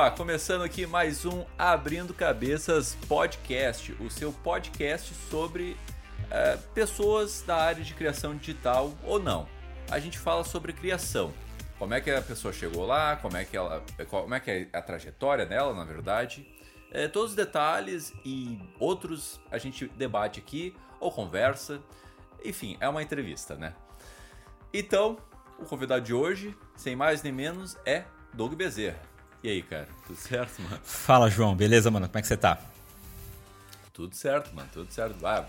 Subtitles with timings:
[0.00, 5.76] Opa, começando aqui mais um Abrindo Cabeças Podcast, o seu podcast sobre
[6.30, 9.46] é, pessoas da área de criação digital ou não.
[9.90, 11.34] A gente fala sobre criação,
[11.78, 14.68] como é que a pessoa chegou lá, como é que ela, como é que é
[14.72, 16.48] a trajetória dela, na verdade.
[16.90, 21.78] É, todos os detalhes e outros a gente debate aqui ou conversa.
[22.42, 23.74] Enfim, é uma entrevista, né?
[24.72, 25.18] Então,
[25.58, 29.09] o convidado de hoje, sem mais nem menos, é Doug Bezerra.
[29.42, 29.88] E aí, cara?
[30.06, 30.78] Tudo certo, mano?
[30.82, 31.56] Fala, João.
[31.56, 32.06] Beleza, mano?
[32.06, 32.58] Como é que você tá?
[33.92, 34.68] Tudo certo, mano.
[34.72, 35.26] Tudo certo.
[35.26, 35.46] Ah,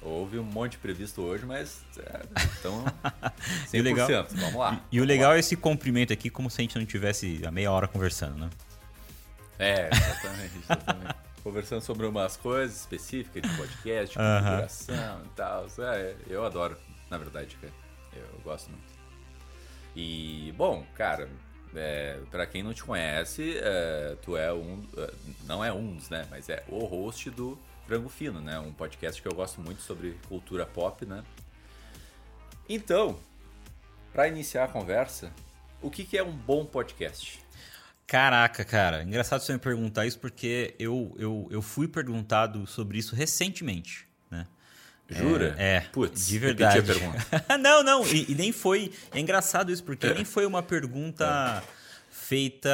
[0.00, 2.20] houve um monte de previsto hoje, mas é,
[2.58, 2.84] então
[3.72, 3.82] 100%.
[3.82, 4.80] legal, Vamos lá.
[4.92, 5.36] E, e o legal lá.
[5.36, 8.50] é esse cumprimento aqui, como se a gente não tivesse a meia hora conversando, né?
[9.58, 10.58] É, exatamente.
[10.58, 11.14] exatamente.
[11.42, 15.26] conversando sobre umas coisas específicas de podcast, de configuração uh -huh.
[15.26, 15.66] e tal.
[15.78, 16.76] É, eu adoro,
[17.10, 17.72] na verdade, cara.
[18.12, 18.98] Eu gosto muito.
[19.96, 21.28] E, bom, cara,
[21.74, 24.84] é, para quem não te conhece, é, tu é um.
[24.96, 25.14] É,
[25.46, 26.26] não é um, né?
[26.30, 28.58] Mas é o host do Frango Fino, né?
[28.58, 31.22] Um podcast que eu gosto muito sobre cultura pop, né?
[32.68, 33.18] Então,
[34.12, 35.32] para iniciar a conversa,
[35.80, 37.40] o que, que é um bom podcast?
[38.06, 43.14] Caraca, cara, engraçado você me perguntar isso porque eu, eu, eu fui perguntado sobre isso
[43.14, 44.07] recentemente?
[45.08, 45.54] Jura?
[45.58, 46.78] É, é Putz, de verdade.
[46.78, 47.18] a pergunta.
[47.58, 48.92] não, não, e, e, nem foi.
[49.12, 51.62] É engraçado isso, porque nem foi uma pergunta
[52.10, 52.68] feita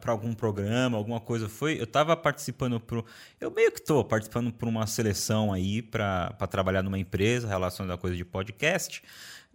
[0.00, 1.48] para algum programa, alguma coisa.
[1.48, 3.04] Foi, eu tava participando pro.
[3.40, 7.98] Eu meio que tô participando por uma seleção aí para trabalhar numa empresa relacionada a
[7.98, 9.02] coisa de podcast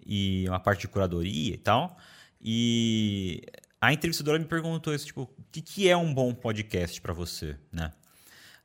[0.03, 1.97] e uma parte de curadoria e tal.
[2.41, 3.43] E
[3.79, 7.55] a entrevistadora me perguntou isso, tipo, o que, que é um bom podcast para você,
[7.71, 7.93] né?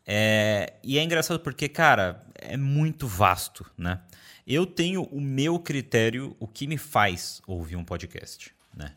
[0.06, 4.00] É, e é engraçado porque, cara, é muito vasto, né?
[4.46, 8.94] Eu tenho o meu critério, o que me faz ouvir um podcast, né?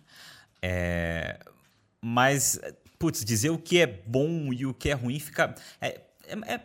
[0.61, 1.39] É,
[2.01, 2.59] mas,
[2.97, 5.53] putz, dizer o que é bom e o que é ruim fica...
[5.79, 6.61] É, é, é,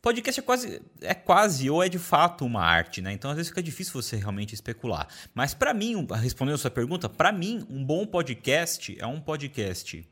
[0.00, 3.12] podcast é quase, é quase ou é de fato uma arte, né?
[3.12, 5.06] Então, às vezes fica difícil você realmente especular.
[5.34, 10.08] Mas, para mim, respondendo a sua pergunta, para mim, um bom podcast é um podcast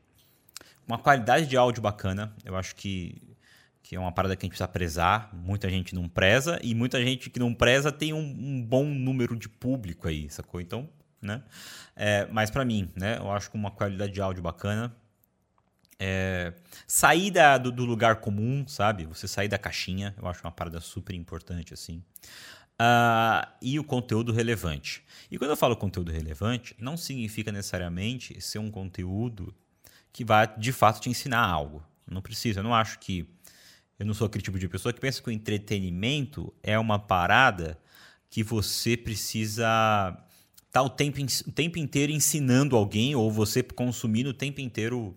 [0.87, 2.33] uma qualidade de áudio bacana.
[2.45, 3.21] Eu acho que,
[3.83, 5.29] que é uma parada que a gente precisa prezar.
[5.33, 9.35] Muita gente não preza e muita gente que não preza tem um, um bom número
[9.35, 10.61] de público aí, sacou?
[10.61, 10.89] Então,
[11.21, 11.43] né?
[11.95, 13.17] É, mas para mim, né?
[13.17, 14.95] Eu acho que uma qualidade de áudio bacana.
[15.99, 16.53] É,
[16.85, 19.05] sair da, do, do, lugar comum, sabe?
[19.07, 22.03] Você sair da caixinha, eu acho uma parada super importante, assim.
[22.79, 25.03] Uh, e o conteúdo relevante.
[25.31, 29.55] E quando eu falo conteúdo relevante, não significa necessariamente ser um conteúdo
[30.17, 31.83] que vai de fato te ensinar algo.
[32.09, 32.61] Não precisa.
[32.61, 33.29] Eu não acho que.
[33.99, 37.79] Eu não sou aquele tipo de pessoa que pensa que o entretenimento é uma parada
[38.27, 39.63] que você precisa
[40.55, 45.15] estar tá o tempo, o tempo inteiro ensinando alguém ou você consumindo o tempo inteiro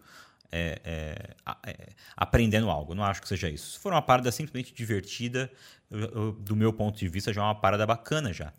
[0.53, 2.95] é, é, é, aprendendo algo.
[2.95, 3.73] Não acho que seja isso.
[3.73, 5.51] Se for uma parada simplesmente divertida,
[5.91, 8.53] eu, eu, do meu ponto de vista, já é uma parada bacana já.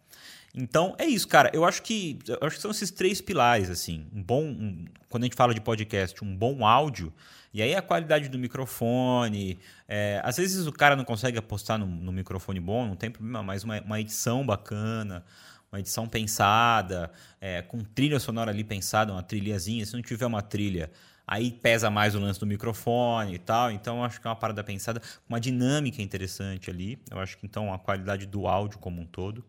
[0.54, 1.50] Então é isso, cara.
[1.54, 4.06] Eu acho que eu acho que são esses três pilares assim.
[4.14, 7.14] Um bom, um, quando a gente fala de podcast, um bom áudio.
[7.54, 9.60] E aí a qualidade do microfone.
[9.88, 13.42] É, às vezes o cara não consegue apostar no, no microfone bom, não tem problema,
[13.42, 15.24] mas uma, uma edição bacana,
[15.72, 19.86] uma edição pensada, é, com trilha sonora ali pensada, uma trilhazinha.
[19.86, 20.92] Se não tiver uma trilha,
[21.26, 23.72] aí pesa mais o lance do microfone e tal.
[23.72, 27.00] Então eu acho que é uma parada pensada, uma dinâmica interessante ali.
[27.10, 29.46] Eu acho que então a qualidade do áudio como um todo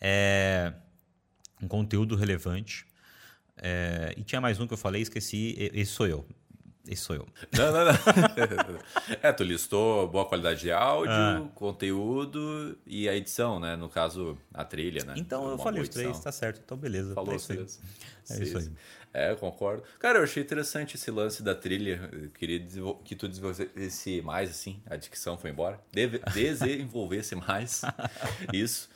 [0.00, 0.72] é,
[1.62, 2.86] um conteúdo relevante.
[3.56, 5.54] É, e tinha mais um que eu falei, esqueci.
[5.74, 6.26] Esse sou eu.
[6.88, 7.28] Esse sou eu.
[7.52, 7.92] Não, não, não.
[9.22, 11.48] é, tu listou boa qualidade de áudio, ah.
[11.54, 13.76] conteúdo e a edição, né?
[13.76, 15.14] No caso, a trilha, né?
[15.16, 16.60] Então eu falei os três, tá certo.
[16.64, 17.14] Então beleza.
[17.14, 17.58] Falou é isso aí.
[17.58, 18.70] É isso aí.
[19.12, 19.82] É, eu concordo.
[19.98, 22.10] Cara, eu achei interessante esse lance da trilha.
[22.12, 22.60] Eu queria
[23.04, 24.82] que tu desenvolvesse mais, assim.
[24.86, 25.80] A dicção foi embora.
[26.32, 27.82] desenvolvesse mais
[28.52, 28.88] isso.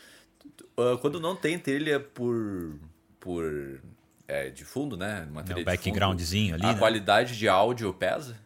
[0.77, 2.79] Uh, quando não tem trilha por.
[3.21, 3.81] por
[4.27, 5.27] é, de fundo, né?
[5.31, 6.65] Uma trilha backgroundzinho ali.
[6.65, 6.79] A né?
[6.79, 8.37] qualidade de áudio pesa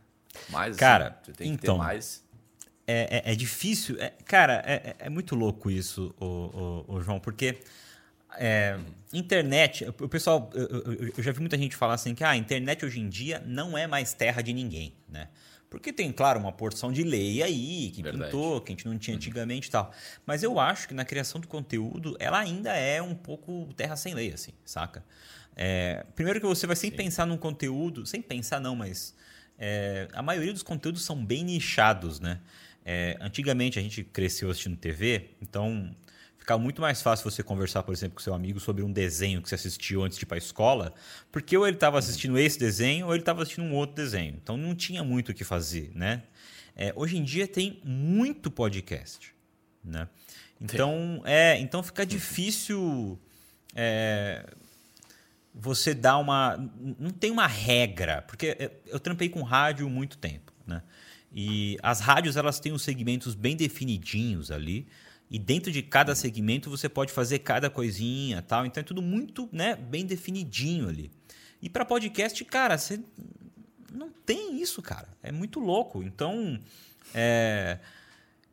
[0.51, 0.77] mais?
[0.77, 2.25] Cara, assim, tem então, que ter mais.
[2.87, 3.97] É, é, é difícil.
[4.01, 7.59] É, cara, é, é, muito louco isso, o, o, o João, porque.
[8.41, 8.79] É,
[9.13, 12.85] internet, o pessoal, eu, eu, já vi muita gente falar assim que ah, a internet
[12.85, 15.29] hoje em dia não é mais terra de ninguém, né?
[15.71, 18.25] Porque tem, claro, uma porção de lei aí que Verdade.
[18.25, 19.19] pintou, que a gente não tinha uhum.
[19.19, 19.93] antigamente e tal.
[20.25, 24.15] Mas eu acho que na criação do conteúdo, ela ainda é um pouco terra sem
[24.15, 25.05] lei, assim, saca?
[25.55, 26.97] É, primeiro que você vai sem Sim.
[26.97, 29.15] pensar num conteúdo, sem pensar não, mas
[29.59, 32.41] é, a maioria dos conteúdos são bem nichados, né?
[32.85, 35.95] É, antigamente a gente cresceu assistindo TV, então
[36.49, 39.51] ficar muito mais fácil você conversar, por exemplo, com seu amigo sobre um desenho que
[39.51, 40.95] você assistiu antes de ir para a escola,
[41.31, 44.35] porque ou ele estava assistindo esse desenho ou ele estava assistindo um outro desenho.
[44.43, 46.23] Então não tinha muito o que fazer, né?
[46.75, 49.35] É, hoje em dia tem muito podcast,
[49.85, 50.09] né?
[50.59, 53.21] Então, é, então fica difícil
[53.75, 54.47] é,
[55.55, 56.57] você dar uma...
[56.99, 60.83] Não tem uma regra, porque eu trampei com rádio muito tempo, né?
[61.31, 64.89] E as rádios elas têm os segmentos bem definidinhos ali,
[65.31, 68.65] e dentro de cada segmento você pode fazer cada coisinha tal.
[68.65, 71.11] Então é tudo muito né, bem definidinho ali.
[71.61, 73.01] E para podcast, cara, você
[73.93, 75.09] não tem isso, cara.
[75.23, 76.03] É muito louco.
[76.03, 76.59] Então,
[77.13, 77.79] é,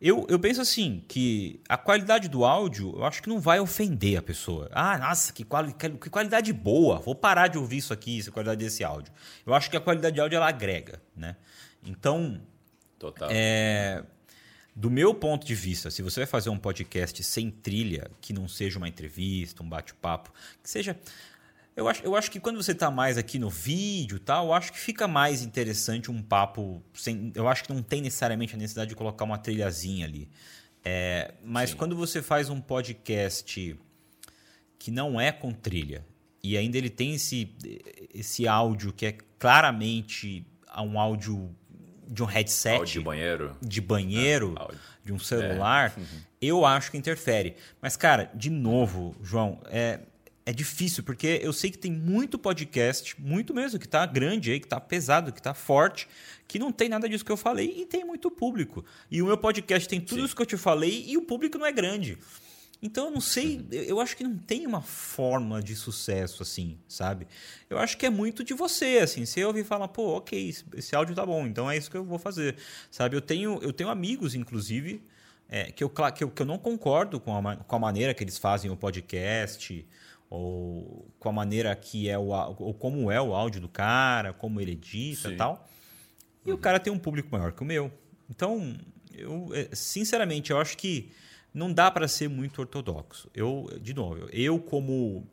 [0.01, 4.17] eu, eu penso assim, que a qualidade do áudio, eu acho que não vai ofender
[4.17, 4.69] a pessoa.
[4.71, 6.99] Ah, nossa, que, quali, que qualidade boa.
[6.99, 9.13] Vou parar de ouvir isso aqui, essa qualidade desse áudio.
[9.45, 11.35] Eu acho que a qualidade de áudio, ela agrega, né?
[11.85, 12.41] Então...
[12.97, 13.29] Total.
[13.31, 14.03] É,
[14.75, 18.45] do meu ponto de vista, se você vai fazer um podcast sem trilha, que não
[18.45, 20.99] seja uma entrevista, um bate-papo, que seja.
[21.75, 24.73] Eu acho, eu acho que quando você está mais aqui no vídeo tal, eu acho
[24.73, 27.31] que fica mais interessante um papo sem.
[27.35, 30.29] Eu acho que não tem necessariamente a necessidade de colocar uma trilhazinha ali.
[30.83, 31.77] É, mas Sim.
[31.77, 33.77] quando você faz um podcast
[34.77, 36.05] que não é com trilha,
[36.43, 37.55] e ainda ele tem esse,
[38.13, 40.45] esse áudio que é claramente
[40.77, 41.55] um áudio
[42.07, 42.77] de um headset.
[42.77, 43.57] Áudio de banheiro.
[43.61, 45.99] De banheiro, é, de um celular, é.
[45.99, 46.19] uhum.
[46.41, 47.55] eu acho que interfere.
[47.81, 49.99] Mas, cara, de novo, João, é,
[50.45, 54.59] é difícil, porque eu sei que tem muito podcast, muito mesmo, que tá grande aí,
[54.59, 56.07] que tá pesado, que tá forte,
[56.47, 58.85] que não tem nada disso que eu falei e tem muito público.
[59.09, 60.25] E o meu podcast tem tudo Sim.
[60.25, 62.17] isso que eu te falei e o público não é grande.
[62.81, 63.67] Então eu não sei, uhum.
[63.71, 67.27] eu acho que não tem uma forma de sucesso assim, sabe?
[67.69, 71.15] Eu acho que é muito de você, assim, você ouvir falar, pô, ok, esse áudio
[71.15, 72.57] tá bom, então é isso que eu vou fazer,
[72.91, 73.15] sabe?
[73.15, 75.01] Eu tenho, eu tenho amigos, inclusive,
[75.47, 78.23] é, que, eu, que, eu, que eu não concordo com a, com a maneira que
[78.23, 79.85] eles fazem o podcast,
[80.29, 82.29] ou com a maneira que é o,
[82.59, 85.67] ou como é o áudio do cara, como ele edita e tal.
[86.45, 86.55] E uhum.
[86.55, 87.91] o cara tem um público maior que o meu.
[88.29, 88.75] Então,
[89.13, 91.11] eu, é, sinceramente, eu acho que
[91.55, 93.29] não dá para ser muito ortodoxo.
[93.33, 95.25] Eu, de novo, eu como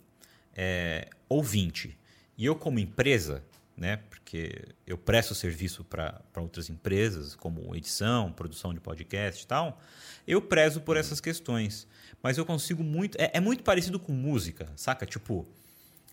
[0.55, 1.99] é, ouvinte
[2.39, 3.43] e eu como empresa,
[3.77, 9.81] né, porque eu presto serviço para outras empresas, como edição, produção de podcast e tal,
[10.25, 11.89] eu prezo por essas questões.
[12.23, 13.21] Mas eu consigo muito.
[13.21, 15.05] É, é muito parecido com música, saca?
[15.05, 15.45] Tipo,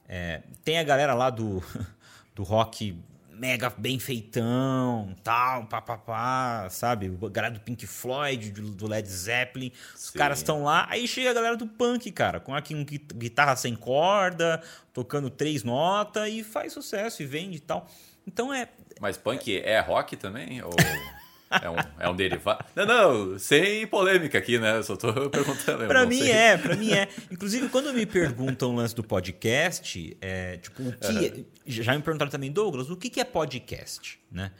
[0.07, 1.61] é, tem a galera lá do,
[2.33, 2.97] do rock
[3.39, 7.09] mega bem feitão, tal, papapá, sabe?
[7.09, 10.17] O galera do Pink Floyd, do Led Zeppelin, os Sim.
[10.17, 10.85] caras estão lá.
[10.89, 14.61] Aí chega a galera do punk, cara, com aqui um guitarra sem corda,
[14.93, 17.89] tocando três notas e faz sucesso e vende e tal.
[18.27, 18.67] Então é.
[18.99, 20.61] Mas punk é rock também?
[20.61, 20.71] Ou...
[21.49, 22.63] É um, é um derivado.
[22.75, 24.77] Não, não, sem polêmica aqui, né?
[24.77, 25.87] Eu só tô perguntando.
[25.87, 26.31] pra mim sei.
[26.31, 27.09] é, pra mim é.
[27.31, 31.07] Inclusive, quando me perguntam o lance do podcast, é, tipo, o que.
[31.07, 31.45] Uhum.
[31.65, 34.51] Já me perguntaram também, Douglas, o que é podcast, né?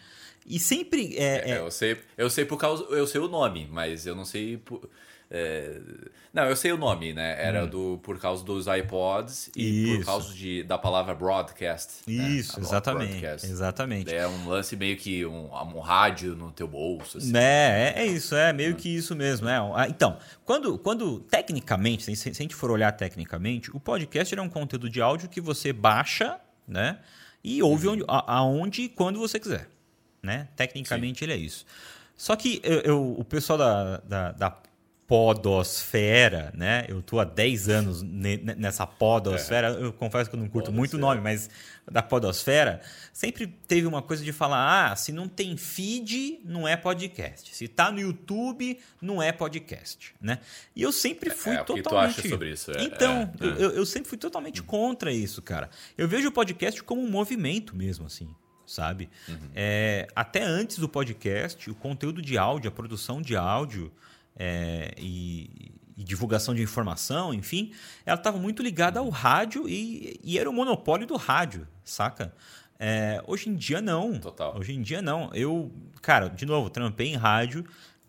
[0.48, 1.16] E sempre.
[1.18, 1.60] É, é, é...
[1.60, 2.84] eu, sei, eu sei por causa.
[2.86, 4.58] Eu sei o nome, mas eu não sei.
[4.58, 4.90] Por
[5.32, 5.80] é...
[6.34, 7.36] Não, eu sei o nome, né?
[7.40, 7.68] Era hum.
[7.68, 9.98] do por causa dos iPods e Isso.
[9.98, 12.02] por causa de, da palavra broadcast.
[12.08, 12.30] Né?
[12.30, 12.66] Isso, né?
[12.66, 13.46] exatamente.
[13.46, 14.14] Exatamente.
[14.14, 17.18] É um lance meio que um, um rádio no teu bolso.
[17.18, 17.36] Assim.
[17.36, 18.78] É, é, é isso, é meio hum.
[18.78, 19.48] que isso mesmo.
[19.50, 19.88] É.
[19.88, 24.50] Então, quando, quando tecnicamente, se, se a gente for olhar tecnicamente, o podcast é um
[24.50, 27.00] conteúdo de áudio que você baixa, né?
[27.44, 27.94] E ouve uhum.
[27.94, 29.68] onde, aonde e quando você quiser.
[30.22, 30.48] Né?
[30.56, 31.26] Tecnicamente Sim.
[31.26, 31.66] ele é isso.
[32.18, 34.52] Só que eu, eu, o pessoal da, da, da
[35.10, 36.86] podosfera, né?
[36.88, 39.70] Eu tô há 10 anos nessa podosfera.
[39.70, 39.84] É.
[39.86, 40.78] Eu confesso que eu não curto podosfera.
[40.78, 41.50] muito o nome, mas
[41.92, 42.80] da podosfera,
[43.12, 47.56] sempre teve uma coisa de falar: ah, se não tem feed, não é podcast.
[47.56, 50.38] Se tá no YouTube, não é podcast, né?
[50.76, 51.80] E eu sempre fui é, totalmente.
[51.80, 52.72] O que tu acha sobre isso?
[52.78, 55.72] É, então, é, eu, eu, sempre fui totalmente contra isso, cara.
[55.98, 58.30] Eu vejo o podcast como um movimento mesmo, assim
[58.68, 59.10] sabe?
[59.28, 59.50] Uhum.
[59.56, 63.92] É, até antes do podcast, o conteúdo de áudio, a produção de áudio,
[64.40, 67.74] é, e, e, divulgação de informação, enfim,
[68.06, 72.34] ela estava muito ligada ao rádio e, e, era o monopólio do rádio, saca?
[72.80, 74.18] É, hoje em dia não.
[74.18, 74.58] Total.
[74.58, 75.30] Hoje em dia não.
[75.34, 75.70] Eu,
[76.02, 77.66] cara, de novo, trampei em rádio,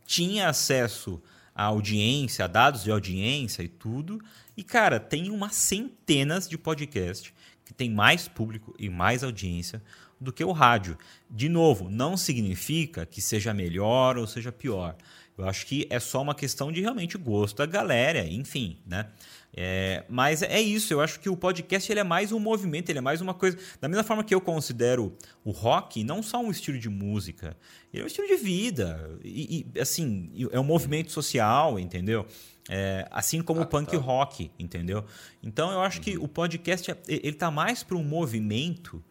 [0.07, 1.21] tinha acesso
[1.53, 4.21] à audiência, a dados de audiência e tudo.
[4.57, 7.33] E, cara, tem umas centenas de podcasts
[7.65, 9.83] que tem mais público e mais audiência
[10.21, 10.97] do que o rádio.
[11.29, 14.97] De novo, não significa que seja melhor ou seja pior.
[15.41, 19.07] Eu acho que é só uma questão de realmente gosto da galera, enfim, né?
[19.53, 22.99] É, mas é isso, eu acho que o podcast ele é mais um movimento, ele
[22.99, 23.59] é mais uma coisa.
[23.81, 27.57] Da mesma forma que eu considero o rock não só um estilo de música,
[27.93, 29.19] ele é um estilo de vida.
[29.25, 32.27] E, e assim, é um movimento social, entendeu?
[32.69, 33.97] É, assim como ah, o punk tá.
[33.99, 35.05] rock, entendeu?
[35.43, 36.05] Então eu acho uhum.
[36.05, 39.03] que o podcast ele tá mais para um movimento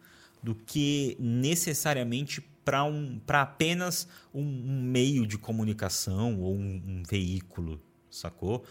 [0.42, 7.80] do que necessariamente para um, apenas um, um, meio de comunicação ou um, um veículo,
[8.10, 8.64] sacou?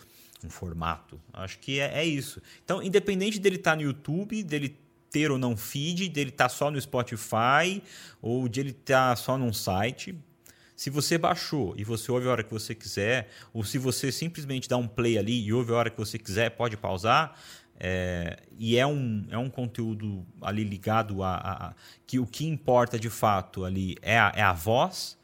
[0.43, 1.19] um formato.
[1.33, 2.41] Acho que é, é isso.
[2.63, 4.77] Então, independente dele estar tá no YouTube, dele
[5.11, 7.81] ter ou não feed, dele estar tá só no Spotify
[8.21, 10.15] ou de ele estar tá só num site,
[10.75, 14.69] se você baixou e você ouve a hora que você quiser, ou se você simplesmente
[14.69, 17.37] dá um play ali e ouve a hora que você quiser, pode pausar.
[17.79, 21.73] É, e é um, é um conteúdo ali ligado a, a, a,
[22.05, 25.17] que o que importa de fato ali é a, é a voz.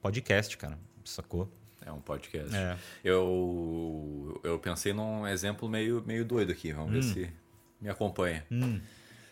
[0.00, 1.50] Podcast, cara, sacou?
[1.84, 2.54] É um podcast.
[2.54, 2.76] É.
[3.04, 6.72] Eu, eu pensei num exemplo meio, meio doido aqui.
[6.72, 6.94] Vamos hum.
[6.94, 7.32] ver se
[7.80, 8.44] me acompanha.
[8.50, 8.80] Hum.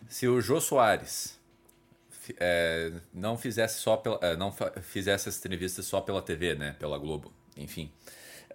[0.08, 1.38] Se o Jô Soares
[2.38, 6.98] é, não fizesse só pela, é, não fizesse essa entrevista só pela TV, né, pela
[6.98, 7.90] Globo, enfim,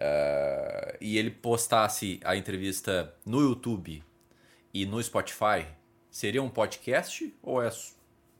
[0.02, 4.02] uh, e ele postasse a entrevista no YouTube
[4.74, 5.66] e no Spotify,
[6.10, 7.70] seria um podcast ou é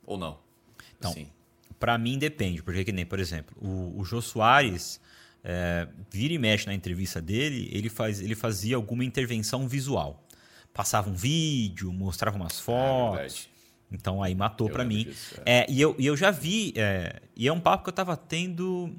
[0.05, 0.39] ou não?
[0.97, 1.29] Então, assim.
[1.79, 4.99] para mim depende, porque que nem, por exemplo, o, o Jô Soares
[5.43, 10.25] é, vira e mexe na entrevista dele, ele, faz, ele fazia alguma intervenção visual.
[10.73, 13.49] Passava um vídeo, mostrava umas ah, fotos.
[13.49, 13.53] É
[13.93, 15.03] então aí matou para mim.
[15.03, 15.59] Disso, é.
[15.59, 15.65] é.
[15.69, 18.95] e, eu, e eu já vi, é, e é um papo que eu tava tendo.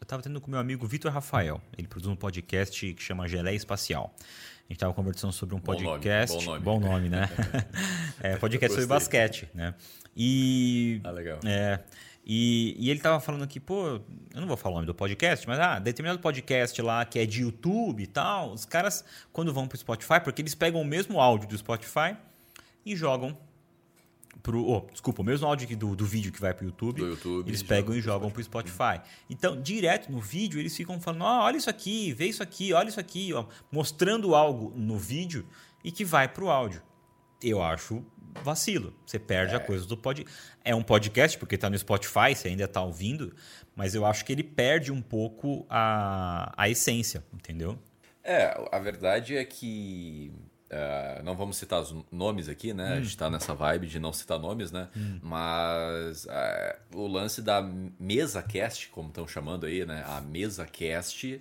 [0.00, 1.60] Eu tava tendo com meu amigo Vitor Rafael.
[1.76, 4.14] Ele produz um podcast que chama Geleia Espacial.
[4.18, 6.36] A gente tava conversando sobre um podcast.
[6.36, 6.84] Bom nome, bom nome.
[6.84, 7.28] Bom nome né?
[8.20, 9.74] é, podcast sobre basquete, né?
[10.16, 11.00] E.
[11.04, 11.38] Ah, legal.
[11.44, 11.80] É,
[12.24, 15.46] e, e ele tava falando aqui, pô, eu não vou falar o nome do podcast,
[15.46, 19.68] mas ah, determinado podcast lá que é de YouTube e tal, os caras, quando vão
[19.68, 22.16] pro Spotify, porque eles pegam o mesmo áudio do Spotify
[22.84, 23.38] e jogam
[24.42, 24.64] pro.
[24.64, 27.94] Oh, desculpa, o mesmo áudio do, do vídeo que vai pro YouTube, YouTube eles pegam
[27.94, 29.00] e jogam pro Spotify.
[29.28, 32.88] Então, direto no vídeo, eles ficam falando: oh, olha isso aqui, vê isso aqui, olha
[32.88, 35.46] isso aqui, ó, mostrando algo no vídeo
[35.82, 36.82] e que vai pro áudio.
[37.42, 38.04] Eu acho
[38.42, 38.94] vacilo.
[39.04, 39.56] Você perde é.
[39.56, 40.24] a coisa do pod.
[40.64, 43.34] É um podcast, porque está no Spotify, você ainda está ouvindo,
[43.74, 47.78] mas eu acho que ele perde um pouco a, a essência, entendeu?
[48.22, 50.32] É, a verdade é que.
[50.68, 52.90] Uh, não vamos citar os nomes aqui, né?
[52.90, 52.92] Hum.
[52.92, 54.88] A gente está nessa vibe de não citar nomes, né?
[54.96, 55.20] Hum.
[55.22, 57.62] Mas uh, o lance da
[58.00, 60.04] mesa cast, como estão chamando aí, né?
[60.06, 61.40] A mesa cast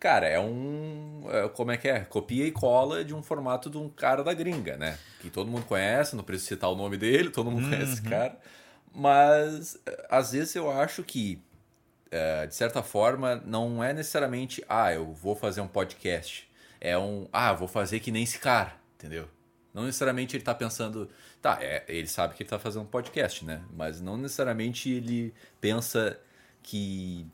[0.00, 1.20] Cara, é um.
[1.28, 2.00] É, como é que é?
[2.00, 4.98] Copia e cola de um formato de um cara da gringa, né?
[5.20, 7.70] Que todo mundo conhece, não preciso citar o nome dele, todo mundo uhum.
[7.70, 8.34] conhece esse cara.
[8.94, 11.42] Mas às vezes eu acho que,
[12.10, 16.49] é, de certa forma, não é necessariamente, ah, eu vou fazer um podcast.
[16.80, 19.28] É um, ah, vou fazer que nem esse cara, entendeu?
[19.72, 21.08] Não necessariamente ele tá pensando.
[21.40, 23.62] Tá, é, ele sabe que ele tá fazendo um podcast, né?
[23.76, 26.18] Mas não necessariamente ele pensa
[26.62, 27.26] que.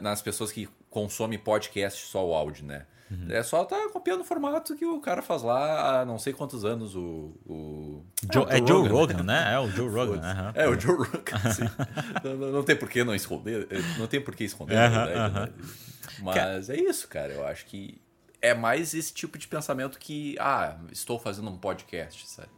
[0.00, 2.86] Nas pessoas que consome podcast só o áudio, né?
[3.10, 3.26] Uhum.
[3.30, 6.64] É só tá copiando o formato que o cara faz lá há não sei quantos
[6.64, 7.34] anos o.
[7.44, 8.04] o...
[8.32, 9.54] Joe, é, o é Joe Rogan, né?
[9.54, 10.20] É o Joe Rogan.
[10.20, 10.52] Uhum.
[10.54, 11.64] É o Joe Rogan, sim.
[12.24, 13.66] não, não, tem por que não esconder.
[13.98, 15.34] Não tem por que esconder, uhum, na verdade.
[15.34, 15.48] Né?
[16.20, 17.32] Mas é isso, cara.
[17.32, 18.00] Eu acho que
[18.42, 22.48] é mais esse tipo de pensamento que, ah, estou fazendo um podcast, sabe?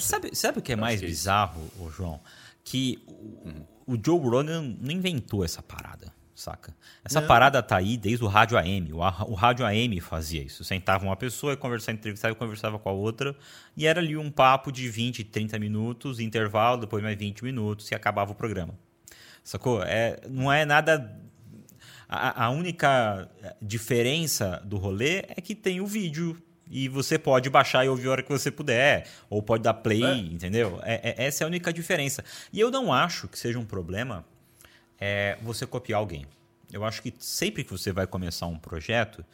[0.00, 2.20] Sabe, sabe o que é mais que é bizarro, João?
[2.62, 6.12] Que o, o Joe Rogan não inventou essa parada
[6.42, 6.74] saca?
[7.04, 7.28] Essa não.
[7.28, 8.92] parada tá aí desde o rádio AM.
[8.92, 10.64] O, o rádio AM fazia isso.
[10.64, 13.36] Sentava uma pessoa, conversava, entrevistava, conversava com a outra,
[13.76, 17.94] e era ali um papo de 20, 30 minutos, intervalo, depois mais 20 minutos, e
[17.94, 18.74] acabava o programa.
[19.44, 19.82] Sacou?
[19.82, 21.20] É, não é nada.
[22.14, 23.26] A, a única
[23.60, 26.36] diferença do rolê é que tem o vídeo
[26.70, 30.04] e você pode baixar e ouvir a hora que você puder, ou pode dar play,
[30.04, 30.16] é.
[30.16, 30.78] entendeu?
[30.82, 32.22] É, é, essa é a única diferença.
[32.52, 34.26] E eu não acho que seja um problema
[35.00, 36.26] é você copiar alguém.
[36.70, 39.24] Eu acho que sempre que você vai começar um projeto,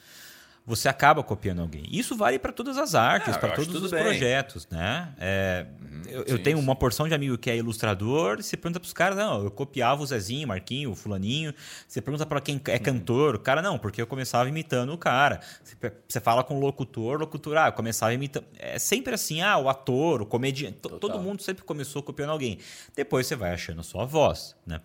[0.69, 1.83] você acaba copiando alguém.
[1.91, 4.03] Isso vale para todas as artes, é, para todos os bem.
[4.03, 5.09] projetos, né?
[5.19, 6.63] É, uhum, eu, sim, eu, tenho sim.
[6.63, 10.03] uma porção de amigo que é ilustrador, você pergunta para os caras, não, eu copiava
[10.03, 11.55] o Zezinho, Marquinho, o fulaninho.
[11.87, 12.83] Você pergunta para quem é uhum.
[12.83, 15.41] cantor, o cara, não, porque eu começava imitando o cara.
[15.65, 18.45] Você, você fala com o locutor, locutor, ah, eu começava imitando.
[18.59, 22.59] É sempre assim, ah, o ator, o comediante, todo mundo sempre começou copiando alguém.
[22.95, 24.83] Depois você vai achando a sua voz, né?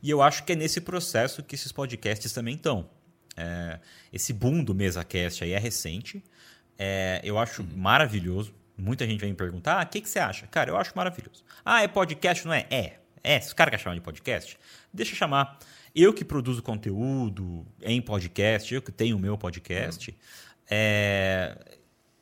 [0.00, 2.86] E eu acho que é nesse processo que esses podcasts também estão.
[3.36, 3.78] É,
[4.12, 6.22] esse boom do MesaCast aí é recente.
[6.78, 7.68] É, eu acho uhum.
[7.76, 8.54] maravilhoso.
[8.76, 10.46] Muita gente vem me perguntar: ah, o que, que você acha?
[10.46, 11.44] Cara, eu acho maravilhoso.
[11.64, 12.66] Ah, é podcast, não é?
[12.70, 12.98] É.
[13.22, 14.58] É, se o cara quer chamar de podcast,
[14.92, 15.58] deixa eu chamar.
[15.94, 20.16] Eu que produzo conteúdo em podcast, eu que tenho o meu podcast, uhum.
[20.68, 21.56] é,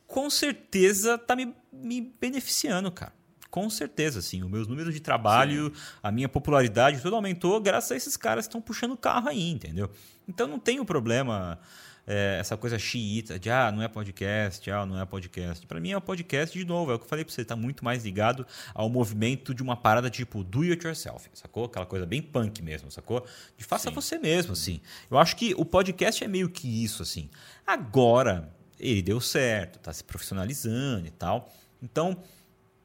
[0.07, 3.11] com certeza tá me, me beneficiando, cara.
[3.53, 4.41] Com certeza, sim.
[4.41, 5.81] Os meus números de trabalho, sim.
[6.01, 9.51] a minha popularidade, tudo aumentou graças a esses caras que estão puxando o carro aí,
[9.51, 9.91] entendeu?
[10.27, 11.59] Então não tem o problema
[12.07, 15.67] é, essa coisa xiita de ah, não é podcast, ah, não é podcast.
[15.67, 17.55] Para mim é um podcast, de novo, é o que eu falei para você, está
[17.55, 18.43] muito mais ligado
[18.73, 21.65] ao movimento de uma parada tipo do it yourself, sacou?
[21.65, 23.23] Aquela coisa bem punk mesmo, sacou?
[23.55, 23.93] De faça Sim.
[23.93, 24.81] você mesmo, assim.
[25.11, 27.29] Eu acho que o podcast é meio que isso, assim.
[27.67, 31.53] Agora, ele deu certo, está se profissionalizando e tal.
[31.83, 32.17] Então,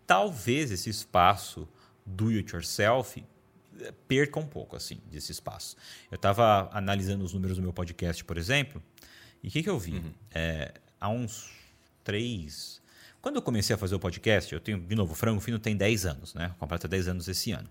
[0.09, 1.69] talvez esse espaço
[2.05, 3.23] do it yourself
[3.79, 5.77] eh, perca um pouco assim desse espaço.
[6.11, 8.83] Eu estava analisando os números do meu podcast, por exemplo,
[9.43, 9.93] e o que, que eu vi?
[9.93, 10.12] Uhum.
[10.33, 11.50] É, há uns
[12.03, 12.81] três.
[13.21, 15.77] Quando eu comecei a fazer o podcast, eu tenho, de novo, o Frango Fino tem
[15.77, 16.55] 10 anos, né?
[16.59, 17.69] Completa 10 anos esse ano.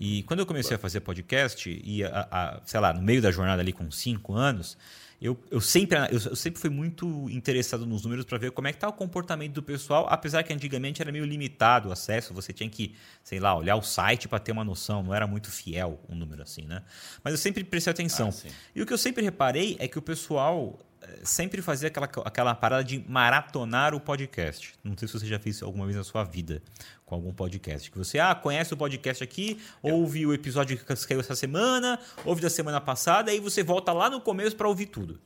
[0.00, 3.30] E quando eu comecei a fazer podcast, e a, a, sei lá, no meio da
[3.30, 4.76] jornada ali com 5 anos,
[5.20, 8.72] eu, eu, sempre, eu, eu, sempre fui muito interessado nos números para ver como é
[8.72, 12.52] que está o comportamento do pessoal, apesar que antigamente era meio limitado o acesso, você
[12.52, 12.94] tinha que,
[13.24, 16.42] sei lá, olhar o site para ter uma noção, não era muito fiel um número
[16.42, 16.82] assim, né?
[17.24, 18.28] Mas eu sempre prestei atenção.
[18.28, 20.78] Ah, e o que eu sempre reparei é que o pessoal
[21.22, 24.74] sempre fazia aquela, aquela parada de maratonar o podcast.
[24.82, 26.62] Não sei se você já fez alguma vez na sua vida
[27.04, 27.90] com algum podcast.
[27.90, 32.40] Que você, ah, conhece o podcast aqui, ouve o episódio que caiu essa semana, ouve
[32.40, 35.20] da semana passada, aí você volta lá no começo para ouvir tudo.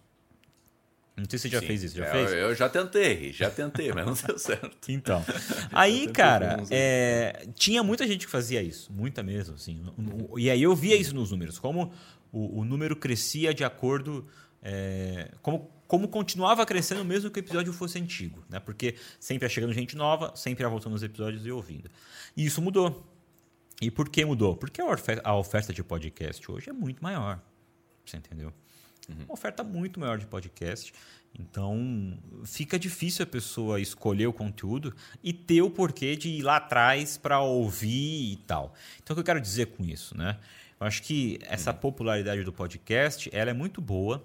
[1.16, 2.32] Não sei se você já Sim, fez isso, já eu, fez?
[2.32, 4.90] Eu já tentei, já tentei, mas não deu certo.
[4.90, 5.22] Então,
[5.70, 9.84] aí, cara, é, tinha muita gente que fazia isso, muita mesmo, assim.
[10.38, 11.92] E aí eu via isso nos números, como
[12.32, 14.26] o, o número crescia de acordo
[14.62, 18.60] é, como, como continuava crescendo mesmo que o episódio fosse antigo, né?
[18.60, 21.90] Porque sempre ia chegando gente nova, sempre ia voltando os episódios e ouvindo.
[22.36, 23.06] E isso mudou.
[23.80, 24.56] E por que mudou?
[24.56, 27.40] Porque a oferta, a oferta de podcast hoje é muito maior.
[28.06, 28.52] Você entendeu?
[29.08, 29.24] Uhum.
[29.24, 30.92] Uma oferta muito maior de podcast.
[31.36, 36.56] Então, fica difícil a pessoa escolher o conteúdo e ter o porquê de ir lá
[36.56, 38.74] atrás para ouvir e tal.
[39.02, 40.38] Então, o que eu quero dizer com isso, né?
[40.78, 41.78] Eu acho que essa uhum.
[41.78, 44.22] popularidade do podcast, ela é muito boa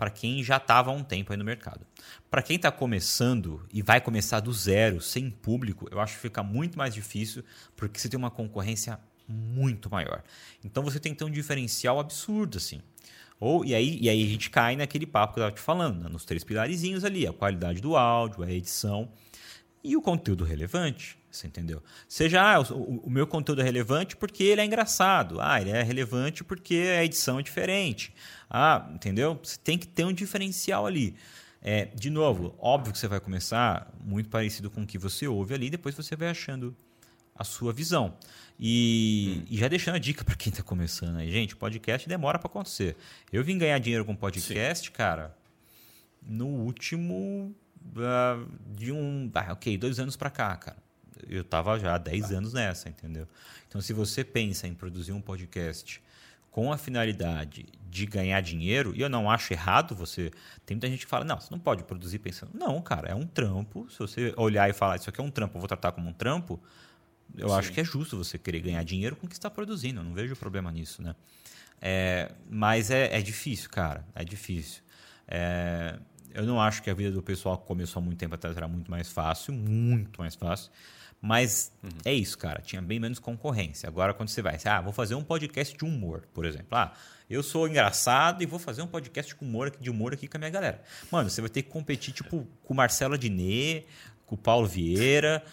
[0.00, 1.86] para quem já estava há um tempo aí no mercado.
[2.30, 6.42] Para quem está começando e vai começar do zero, sem público, eu acho que fica
[6.42, 7.44] muito mais difícil
[7.76, 10.22] porque você tem uma concorrência muito maior.
[10.64, 12.80] Então você tem que ter um diferencial absurdo assim.
[13.38, 16.02] Ou, e, aí, e aí a gente cai naquele papo que eu estava te falando,
[16.02, 16.08] né?
[16.08, 19.06] nos três pilarizinhos ali, a qualidade do áudio, a edição
[19.84, 21.18] e o conteúdo relevante.
[21.30, 21.82] Você entendeu?
[22.08, 25.40] Seja, ah, o, o, meu conteúdo é relevante porque ele é engraçado.
[25.40, 28.12] Ah, ele é relevante porque a edição é diferente.
[28.50, 29.38] Ah, entendeu?
[29.42, 31.14] Você tem que ter um diferencial ali.
[31.62, 35.54] É, de novo, óbvio que você vai começar muito parecido com o que você ouve
[35.54, 36.74] ali, depois você vai achando
[37.34, 38.16] a sua visão.
[38.58, 39.46] E, hum.
[39.50, 42.96] e já deixando a dica para quem está começando aí, gente, podcast demora para acontecer.
[43.32, 44.92] Eu vim ganhar dinheiro com podcast, Sim.
[44.92, 45.36] cara,
[46.22, 47.54] no último
[47.96, 50.76] uh, de um, ah, ok, dois anos para cá, cara.
[51.28, 53.28] Eu estava já há 10 anos nessa, entendeu?
[53.68, 56.02] Então, se você pensa em produzir um podcast
[56.50, 60.30] com a finalidade de ganhar dinheiro, e eu não acho errado você.
[60.64, 62.52] Tem muita gente que fala, não, você não pode produzir pensando.
[62.54, 63.88] Não, cara, é um trampo.
[63.90, 66.12] Se você olhar e falar, isso aqui é um trampo, eu vou tratar como um
[66.12, 66.60] trampo,
[67.36, 67.54] eu Sim.
[67.54, 70.00] acho que é justo você querer ganhar dinheiro com o que está produzindo.
[70.00, 71.14] Eu não vejo problema nisso, né?
[71.80, 74.04] É, mas é, é, difícil, cara.
[74.14, 74.82] É difícil.
[75.26, 75.98] É,
[76.34, 78.68] eu não acho que a vida do pessoal que começou há muito tempo atrás era
[78.68, 80.70] muito mais fácil, muito mais fácil.
[81.20, 81.90] Mas uhum.
[82.04, 82.62] é isso, cara.
[82.62, 83.86] Tinha bem menos concorrência.
[83.86, 86.68] Agora, quando você vai, ah, vou fazer um podcast de humor, por exemplo.
[86.70, 86.92] Ah,
[87.28, 90.40] eu sou engraçado e vou fazer um podcast de humor, de humor aqui com a
[90.40, 90.82] minha galera.
[91.10, 93.86] Mano, você vai ter que competir, tipo, com o Marcelo Adnet,
[94.26, 95.44] com o Paulo Vieira.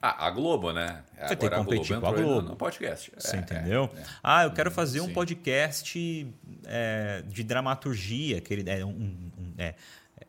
[0.00, 1.02] Ah, a Globo, né?
[1.12, 2.48] Você Agora tem que competir com a Globo.
[2.48, 3.12] No podcast.
[3.18, 3.90] Você é, entendeu?
[3.94, 4.04] É, é.
[4.22, 9.74] Ah, eu quero fazer um podcast é, de dramaturgia, aquele, é, um, um, é,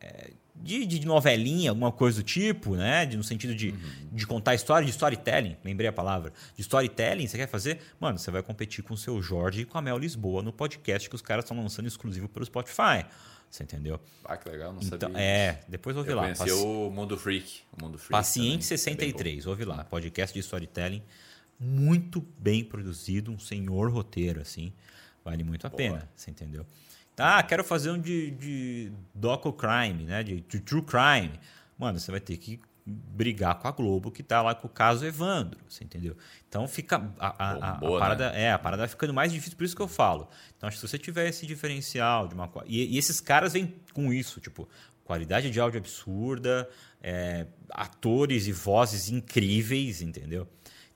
[0.00, 0.30] é
[0.62, 3.06] de, de novelinha, alguma coisa do tipo, né?
[3.06, 3.76] De, no sentido de, uhum.
[4.12, 6.32] de contar história, de storytelling, lembrei a palavra.
[6.54, 7.80] De storytelling, você quer fazer?
[8.00, 11.08] Mano, você vai competir com o seu Jorge e com a Mel Lisboa no podcast
[11.08, 13.06] que os caras estão lançando exclusivo pelo Spotify.
[13.50, 13.98] Você entendeu?
[14.24, 15.18] Ah, que legal, não então, sabia.
[15.18, 16.22] É, depois ouve eu lá.
[16.22, 16.52] Conheci Paci...
[16.52, 17.62] o Mundo Freak.
[17.72, 19.84] O Mundo Freak Paciente 63, é ouve lá.
[19.84, 21.02] Podcast de storytelling
[21.58, 24.72] muito bem produzido, um senhor roteiro, assim.
[25.24, 25.76] Vale muito a Boa.
[25.76, 26.64] pena, você entendeu?
[27.18, 30.22] Ah, quero fazer um de, de docu-crime, né?
[30.22, 31.38] De, de, true crime.
[31.76, 35.04] Mano, você vai ter que brigar com a Globo, que tá lá com o caso
[35.04, 36.16] Evandro, você entendeu?
[36.48, 37.12] Então fica.
[37.18, 38.44] A, a, boa, a parada, né?
[38.44, 40.28] É, a parada vai ficando mais difícil, por isso que eu falo.
[40.56, 42.50] Então, acho que se você tiver esse diferencial de uma.
[42.66, 44.68] E, e esses caras vêm com isso, tipo,
[45.04, 46.68] qualidade de áudio absurda,
[47.02, 50.46] é, atores e vozes incríveis, entendeu?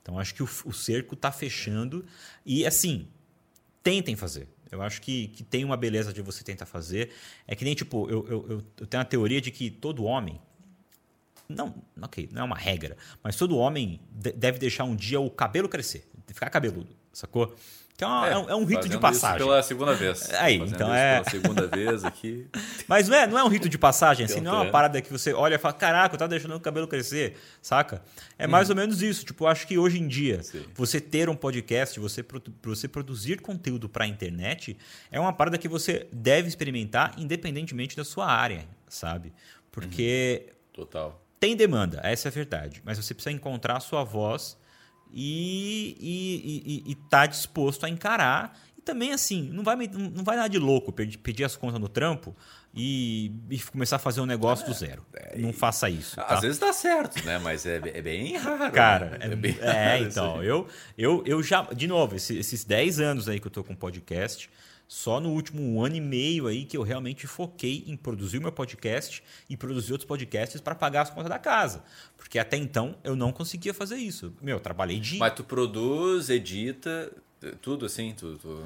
[0.03, 2.05] Então acho que o, o cerco está fechando
[2.45, 3.09] e assim,
[3.83, 4.49] tentem fazer.
[4.73, 7.13] Eu acho que, que tem uma beleza de você tentar fazer.
[7.47, 10.41] É que nem, tipo, eu, eu, eu tenho a teoria de que todo homem.
[11.49, 15.69] Não, ok, não é uma regra, mas todo homem deve deixar um dia o cabelo
[15.69, 17.55] crescer, ficar cabeludo, sacou?
[17.95, 19.37] Então é, é um é rito de passagem.
[19.37, 20.31] Isso pela segunda vez.
[20.35, 21.21] Aí, então é.
[21.21, 22.49] Pela segunda vez aqui.
[22.89, 25.13] Mas não é, não é um rito de passagem, assim, não é uma parada que
[25.13, 28.03] você olha e fala: caraca, eu tava deixando o cabelo crescer, saca?
[28.37, 28.73] É mais hum.
[28.73, 29.25] ou menos isso.
[29.25, 30.65] Tipo, eu acho que hoje em dia, Sim.
[30.75, 32.25] você ter um podcast, você,
[32.63, 34.77] você produzir conteúdo pra internet,
[35.11, 39.33] é uma parada que você deve experimentar independentemente da sua área, sabe?
[39.71, 40.47] Porque.
[40.49, 40.53] Uhum.
[40.73, 41.23] Total.
[41.39, 42.81] Tem demanda, essa é a verdade.
[42.85, 44.57] Mas você precisa encontrar a sua voz
[45.13, 48.59] e estar tá disposto a encarar.
[48.77, 52.35] E também, assim, não vai, não vai nada de louco pedir as contas no trampo
[52.75, 55.05] e, e começar a fazer um negócio é, do zero.
[55.15, 56.19] É, não faça isso.
[56.21, 56.41] Às tá?
[56.41, 57.39] vezes dá certo, né?
[57.39, 58.73] Mas é, é bem raro.
[58.73, 59.19] Cara, né?
[59.21, 61.63] é, bem é, raro então, eu, eu, eu já.
[61.63, 64.49] De novo, esses, esses 10 anos aí que eu tô com podcast
[64.93, 68.53] só no último ano e meio aí que eu realmente foquei em produzir o meu
[68.53, 71.83] podcast e produzir outros podcasts para pagar as contas da casa.
[72.15, 74.35] Porque até então eu não conseguia fazer isso.
[74.43, 75.17] Meu, eu trabalhei de.
[75.17, 77.11] Mas tu produz, edita,
[77.63, 78.63] tudo assim, tu, tu...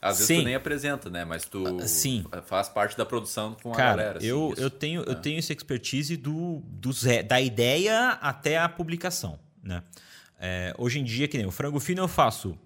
[0.00, 0.40] Às vezes Sim.
[0.40, 1.24] tu nem apresenta, né?
[1.24, 2.24] Mas tu ah, Sim.
[2.44, 4.18] faz parte da produção com Cara, a galera.
[4.18, 5.14] Assim, eu, eu, tenho, eu é.
[5.14, 9.38] tenho essa expertise do, do zé, da ideia até a publicação.
[9.62, 9.80] Né?
[10.40, 12.58] É, hoje em dia, que nem o frango fino eu faço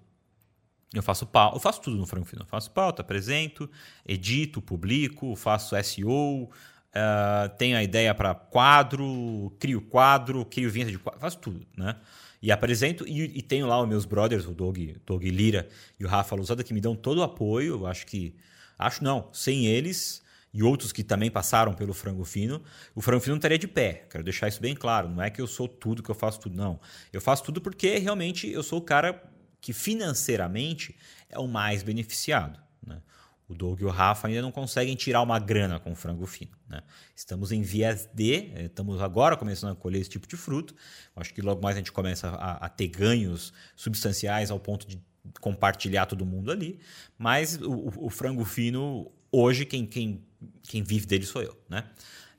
[0.93, 2.43] eu faço eu faço tudo no Frango Fino.
[2.43, 3.69] Eu faço pauta, apresento,
[4.05, 6.49] edito, publico, faço SEO, uh,
[6.93, 11.97] eh, tenho a ideia para quadro, crio quadro, crio vinheta de quadro, faço tudo, né?
[12.41, 15.67] E apresento, e, e, tenho lá os meus brothers, o Doug, Doug Lira
[15.99, 17.79] e o Rafa Lousada, que me dão todo o apoio.
[17.81, 18.35] Eu acho que.
[18.77, 20.21] Acho não, sem eles
[20.53, 22.63] e outros que também passaram pelo frango fino,
[22.95, 24.05] o frango fino não estaria de pé.
[24.09, 25.09] Quero deixar isso bem claro.
[25.09, 26.79] Não é que eu sou tudo, que eu faço tudo, não.
[27.11, 29.21] Eu faço tudo porque realmente eu sou o cara
[29.59, 30.95] que financeiramente
[31.29, 32.59] é o mais beneficiado.
[32.85, 33.01] Né?
[33.47, 36.51] O Doug e o Rafa ainda não conseguem tirar uma grana com o frango fino.
[36.67, 36.81] Né?
[37.15, 40.75] Estamos em vias de, eh, estamos agora começando a colher esse tipo de fruto.
[41.15, 45.01] Acho que logo mais a gente começa a, a ter ganhos substanciais ao ponto de
[45.39, 46.79] compartilhar todo mundo ali.
[47.17, 50.25] Mas o, o frango fino, hoje, quem, quem,
[50.63, 51.57] quem vive dele sou eu.
[51.69, 51.85] Né?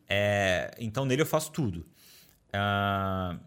[0.08, 1.86] É, então nele eu faço tudo.
[2.48, 3.38] Uh,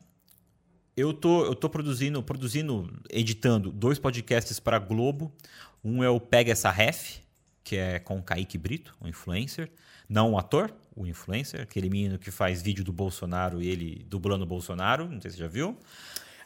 [0.96, 5.32] eu tô, eu tô produzindo, produzindo, editando dois podcasts para Globo.
[5.84, 7.20] Um é o Pega Essa Ref,
[7.64, 9.72] que é com o Kaique Brito, o um influencer.
[10.08, 14.44] Não o ator, o influencer, aquele menino que faz vídeo do Bolsonaro e ele dublando
[14.44, 15.10] o Bolsonaro.
[15.10, 15.78] Não sei se você já viu.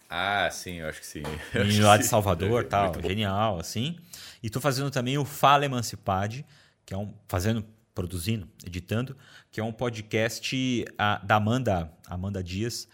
[0.08, 1.24] Ah, sim, eu acho que sim.
[1.54, 3.98] Menino lá de Salvador, é, tal, genial, assim.
[4.44, 6.46] E tô fazendo também o Fala Emancipade,
[6.86, 7.12] que é um.
[7.28, 9.18] fazendo, produzindo, editando,
[9.52, 12.88] que é um podcast a, da Amanda, Amanda Dias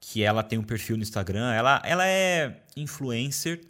[0.00, 1.52] que ela tem um perfil no Instagram.
[1.52, 3.60] Ela, ela é influencer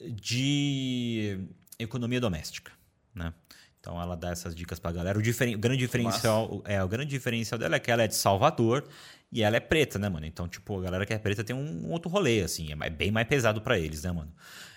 [0.00, 1.38] de
[1.78, 2.72] economia doméstica,
[3.14, 3.32] né?
[3.80, 5.18] Então ela dá essas dicas pra galera.
[5.18, 5.54] O, diferen...
[5.54, 8.86] o grande diferencial é o grande diferencial dela é que ela é de Salvador
[9.32, 10.26] e ela é preta, né, mano?
[10.26, 13.26] Então, tipo, a galera que é preta tem um outro rolê, assim, é bem mais
[13.26, 14.32] pesado para eles, né, mano?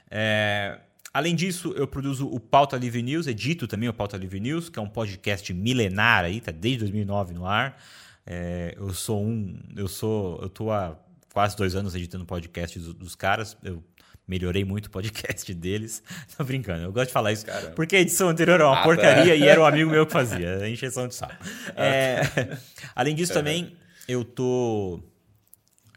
[0.10, 0.80] É...
[1.14, 4.80] Além disso, eu produzo o Pauta Livre News, edito também o Pauta Livre News, que
[4.80, 7.78] é um podcast milenar aí, tá desde 2009 no ar.
[8.26, 9.60] É, eu sou um.
[9.76, 10.42] Eu sou.
[10.42, 10.98] Eu tô há
[11.34, 13.58] quase dois anos editando podcast dos, dos caras.
[13.64, 13.84] Eu
[14.28, 16.02] melhorei muito o podcast deles.
[16.38, 17.46] Tô brincando, eu gosto de falar isso.
[17.46, 17.72] Caramba.
[17.72, 20.68] Porque a edição anterior era uma ah, porcaria e era um amigo meu que fazia.
[20.70, 21.36] Encheção de saco.
[21.76, 22.58] É,
[22.96, 23.76] além disso, também
[24.08, 25.02] eu tô.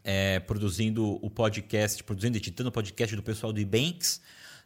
[0.09, 4.21] É, produzindo o podcast, produzindo, editando o podcast do pessoal do Ebanks,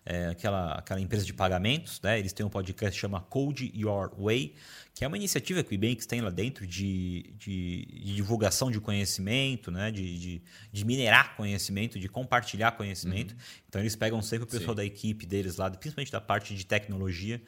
[0.05, 2.17] é, aquela, aquela empresa de pagamentos, né?
[2.17, 4.55] Eles têm um podcast que chama Code Your Way,
[4.95, 8.79] que é uma iniciativa que o Ebanks tem lá dentro de, de, de divulgação de
[8.79, 9.91] conhecimento, né?
[9.91, 13.31] De, de, de, minerar conhecimento, de compartilhar conhecimento.
[13.31, 13.39] Uhum.
[13.69, 14.77] Então eles pegam sempre o pessoal Sim.
[14.77, 17.41] da equipe deles lá, principalmente da parte de tecnologia,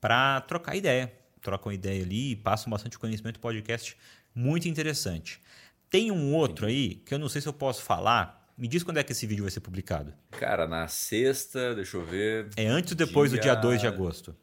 [0.00, 1.12] para trocar ideia.
[1.40, 3.96] Trocam ideia ali e passam bastante conhecimento podcast
[4.34, 5.40] muito interessante.
[5.88, 8.43] Tem um outro aí que eu não sei se eu posso falar.
[8.56, 10.14] Me diz quando é que esse vídeo vai ser publicado.
[10.30, 12.48] Cara, na sexta, deixa eu ver.
[12.56, 13.40] É antes ou depois dia...
[13.40, 14.36] do dia 2 de agosto?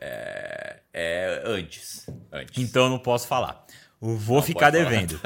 [0.00, 2.56] É, é antes, antes.
[2.56, 3.66] Então eu não posso falar.
[4.00, 5.20] Eu vou não ficar devendo.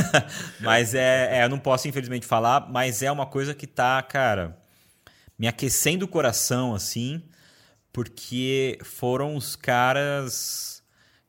[0.60, 4.58] mas é, é, eu não posso infelizmente falar, mas é uma coisa que tá, cara,
[5.38, 7.22] me aquecendo o coração assim,
[7.92, 10.82] porque foram os caras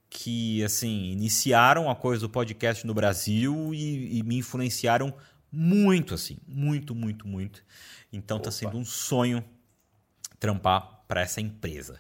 [0.10, 5.14] que assim iniciaram a coisa do podcast no Brasil e, e me influenciaram
[5.58, 7.64] muito assim, muito, muito, muito.
[8.14, 8.46] Então tá Opa.
[8.46, 9.44] tá sendo um sonho
[10.40, 12.00] trampar para essa empresa.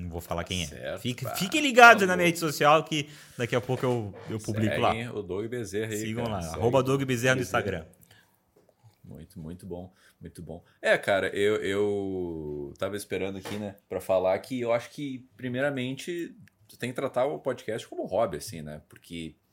[0.00, 0.98] Não vou falar quem é.
[0.98, 4.74] Fique, fiquem ligados tá na minha rede social que daqui a pouco eu, eu publico
[4.74, 5.12] Segue lá.
[5.12, 5.98] o Doug Bezerra aí.
[5.98, 6.36] Sigam cara.
[6.36, 6.42] lá.
[6.42, 7.84] Segue arroba Doug Bezerra no Instagram.
[9.04, 10.64] Muito, muito bom, muito bom.
[10.80, 16.34] É, cara, eu, eu tava esperando aqui, né, para falar que eu acho que, primeiramente,
[16.66, 18.82] tu tem que tratar o podcast como hobby, assim, né?
[18.88, 19.45] Porque é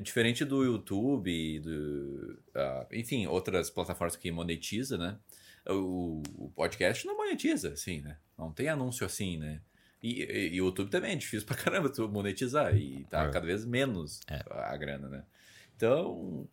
[0.00, 5.18] diferente do YouTube, do, uh, enfim, outras plataformas que monetiza, né?
[5.66, 8.16] O, o, podcast não monetiza, assim, né?
[8.36, 9.60] Não tem anúncio assim, né?
[10.02, 13.30] E, o YouTube também é difícil pra caramba tu monetizar e tá é.
[13.30, 14.42] cada vez menos é.
[14.48, 15.24] a grana, né?
[15.76, 16.48] Então,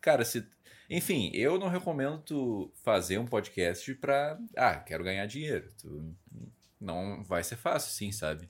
[0.00, 0.46] cara, se
[0.88, 4.38] enfim, eu não recomendo tu fazer um podcast pra.
[4.56, 5.68] Ah, quero ganhar dinheiro.
[5.80, 6.14] Tu
[6.80, 8.48] não vai ser fácil, sim, sabe?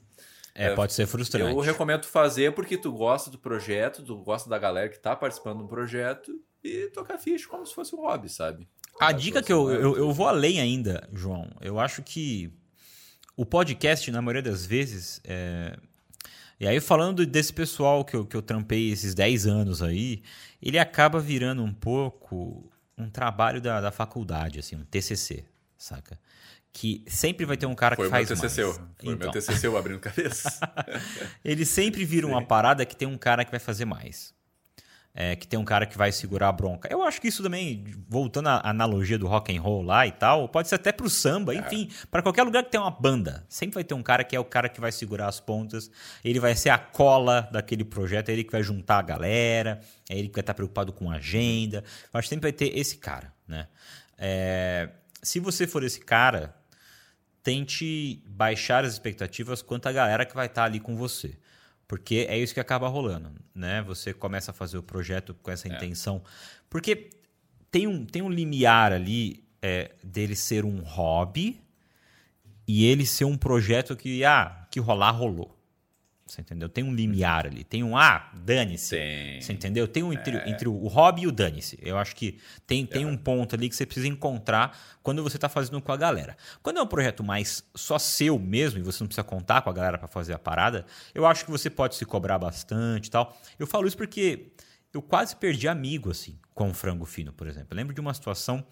[0.58, 1.54] É, pode ser frustrante.
[1.54, 5.58] Eu recomendo fazer porque tu gosta do projeto, tu gosta da galera que tá participando
[5.58, 6.32] do projeto
[6.64, 8.66] e tocar ficha como se fosse um hobby, sabe?
[8.98, 11.50] A dica que eu, eu, eu vou além ainda, João.
[11.60, 12.50] Eu acho que
[13.36, 15.76] o podcast, na maioria das vezes, é...
[16.58, 20.22] e aí falando desse pessoal que eu, que eu trampei esses 10 anos aí,
[20.62, 25.44] ele acaba virando um pouco um trabalho da, da faculdade, assim, um TCC,
[25.76, 26.18] saca?
[26.78, 28.76] Que sempre vai ter um cara Foi que faz meu TCC, mais.
[28.76, 29.16] Foi então.
[29.16, 30.60] meu TCC abrindo cabeça.
[31.42, 34.36] ele sempre vira uma parada que tem um cara que vai fazer mais
[35.16, 36.92] é, que tem um cara que vai segurar a bronca.
[36.92, 40.46] Eu acho que isso também, voltando à analogia do rock and roll lá e tal,
[40.46, 41.58] pode ser até pro samba, é.
[41.58, 44.38] enfim, para qualquer lugar que tem uma banda, sempre vai ter um cara que é
[44.38, 45.90] o cara que vai segurar as pontas,
[46.22, 50.18] ele vai ser a cola daquele projeto, é ele que vai juntar a galera, é
[50.18, 51.82] ele que vai estar preocupado com a agenda.
[52.12, 53.68] Eu acho que sempre vai ter esse cara, né?
[54.18, 54.90] É,
[55.22, 56.54] se você for esse cara,
[57.46, 61.38] tente baixar as expectativas quanto à galera que vai estar ali com você.
[61.86, 63.82] Porque é isso que acaba rolando, né?
[63.82, 65.76] Você começa a fazer o projeto com essa é.
[65.76, 66.20] intenção.
[66.68, 67.08] Porque
[67.70, 71.62] tem um, tem um limiar ali é, dele ser um hobby
[72.66, 75.55] e ele ser um projeto que, ah, que rolar, rolou.
[76.26, 76.68] Você entendeu?
[76.68, 77.62] Tem um limiar ali.
[77.62, 79.40] Tem um, ah, dane-se.
[79.40, 79.86] Você entendeu?
[79.86, 80.50] Tem um entre, é.
[80.50, 81.78] entre o hobby e o dane-se.
[81.80, 83.06] Eu acho que tem, tem é.
[83.06, 86.36] um ponto ali que você precisa encontrar quando você está fazendo com a galera.
[86.64, 89.72] Quando é um projeto mais só seu mesmo, e você não precisa contar com a
[89.72, 90.84] galera para fazer a parada,
[91.14, 93.38] eu acho que você pode se cobrar bastante e tal.
[93.56, 94.48] Eu falo isso porque
[94.92, 97.68] eu quase perdi amigo, assim, com o frango fino, por exemplo.
[97.70, 98.66] Eu lembro de uma situação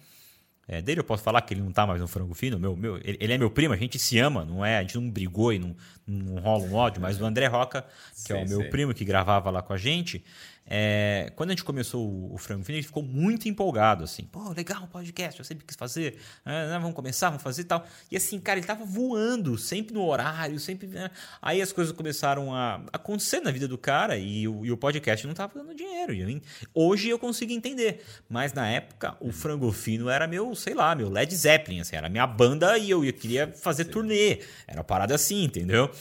[0.67, 2.97] é, dele eu posso falar que ele não tá mais no frango fino, meu, meu,
[2.97, 4.79] ele, ele, é meu primo, a gente se ama, não é?
[4.79, 5.75] A gente não brigou e não,
[6.07, 8.69] não rola um ódio, mas o André Roca, que sim, é o meu sim.
[8.69, 10.23] primo que gravava lá com a gente,
[10.67, 14.23] é, quando a gente começou o, o Frango Fino, ele ficou muito empolgado, assim.
[14.23, 16.17] Pô, legal, um podcast, eu sempre quis fazer.
[16.43, 17.85] Ah, vamos começar, vamos fazer e tal.
[18.09, 20.87] E assim, cara, ele tava voando, sempre no horário, sempre...
[20.87, 21.11] Né?
[21.39, 25.27] Aí as coisas começaram a acontecer na vida do cara e o, e o podcast
[25.27, 26.13] não tava dando dinheiro.
[26.13, 26.41] Eu,
[26.73, 28.03] hoje eu consigo entender.
[28.27, 31.95] Mas na época, o Frango Fino era meu, sei lá, meu Led Zeppelin, assim.
[31.95, 33.91] Era minha banda e eu, eu queria fazer Sim.
[33.91, 34.39] turnê.
[34.67, 35.91] Era uma parada assim, entendeu?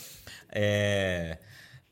[0.50, 1.36] É...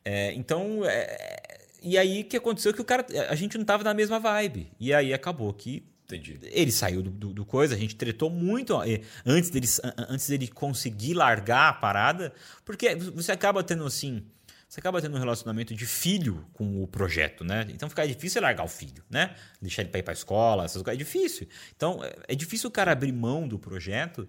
[0.05, 1.52] É, então, é,
[1.83, 3.05] e aí o que aconteceu que o cara.
[3.29, 4.71] A gente não tava na mesma vibe.
[4.79, 5.85] E aí acabou que.
[6.05, 6.39] Entendi.
[6.43, 8.77] Ele saiu do, do, do coisa, a gente tretou muito
[9.25, 9.67] antes dele,
[10.09, 12.33] antes dele conseguir largar a parada,
[12.65, 14.23] porque você acaba tendo assim.
[14.69, 17.67] Você acaba tendo um relacionamento de filho com o projeto, né?
[17.71, 19.35] Então fica difícil largar o filho, né?
[19.61, 20.99] Deixar ele para ir para escola, essas coisas.
[21.01, 21.47] É difícil.
[21.77, 24.29] Então é, é difícil o cara abrir mão do projeto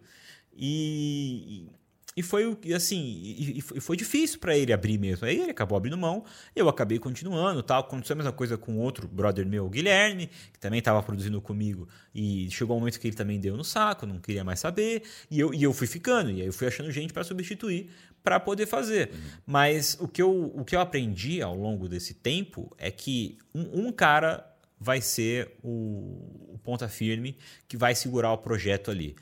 [0.55, 1.69] e,
[2.15, 5.25] e foi assim, e, e foi difícil para ele abrir mesmo.
[5.25, 6.23] Aí ele acabou abrindo mão,
[6.55, 7.81] eu acabei continuando, tal.
[7.81, 12.49] Aconteceu a mesma coisa com outro brother meu, Guilherme, que também estava produzindo comigo e
[12.51, 15.53] chegou um momento que ele também deu no saco, não queria mais saber, e eu,
[15.53, 17.89] e eu fui ficando, e aí eu fui achando gente para substituir
[18.23, 19.09] para poder fazer.
[19.11, 19.19] Uhum.
[19.45, 23.87] Mas o que, eu, o que eu aprendi ao longo desse tempo é que um,
[23.87, 24.49] um cara
[24.79, 29.15] vai ser o, o ponta firme que vai segurar o projeto ali.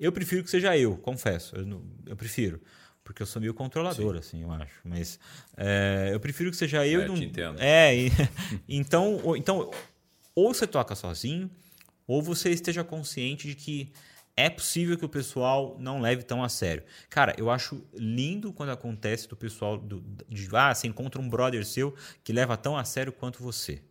[0.00, 1.54] Eu prefiro que seja eu, confesso.
[1.54, 2.60] Eu, não, eu prefiro.
[3.04, 4.18] Porque eu sou meio controlador, Sim.
[4.18, 4.80] assim, eu acho.
[4.84, 5.18] Mas
[5.56, 7.02] é, eu prefiro que seja eu.
[7.02, 7.14] É, não...
[7.14, 7.60] te entendo.
[7.60, 8.10] É, e,
[8.68, 9.70] então, ou, então,
[10.34, 11.50] ou você toca sozinho,
[12.06, 13.92] ou você esteja consciente de que
[14.36, 16.82] é possível que o pessoal não leve tão a sério.
[17.10, 21.64] Cara, eu acho lindo quando acontece do pessoal do, de ah, você encontra um brother
[21.64, 23.82] seu que leva tão a sério quanto você,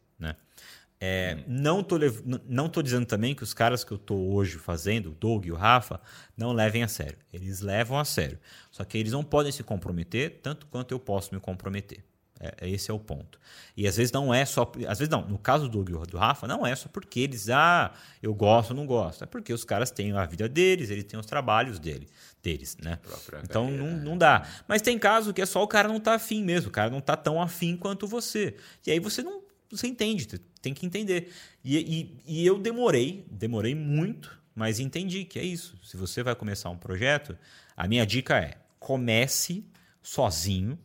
[1.02, 1.08] né?
[1.08, 1.98] É, não, tô,
[2.46, 5.52] não tô dizendo também que os caras que eu tô hoje fazendo, o Doug e
[5.52, 6.02] o Rafa,
[6.36, 7.18] não levem a sério.
[7.32, 8.40] Eles levam a sério.
[8.70, 12.04] Só que eles não podem se comprometer tanto quanto eu posso me comprometer.
[12.40, 13.38] É, é esse é o ponto.
[13.76, 14.72] E às vezes não é só.
[14.88, 15.28] Às vezes não.
[15.28, 17.92] No caso do Doug e do Rafa, não é só porque eles, ah,
[18.24, 19.24] eu gosto ou não gosto.
[19.24, 22.08] É porque os caras têm a vida deles, eles têm os trabalhos dele,
[22.42, 22.98] deles, né?
[23.44, 24.48] Então não, não dá.
[24.68, 26.70] Mas tem caso que é só o cara não tá afim mesmo.
[26.70, 28.56] O cara não tá tão afim quanto você.
[28.88, 29.42] E aí você não.
[29.72, 30.26] Você entende,
[30.62, 31.32] tem que entender.
[31.64, 35.80] E, e, e, eu demorei, demorei muito, mas entendi que é isso.
[35.84, 37.38] Se você vai começar um projeto,
[37.76, 39.66] a minha dica é comece
[40.02, 40.78] sozinho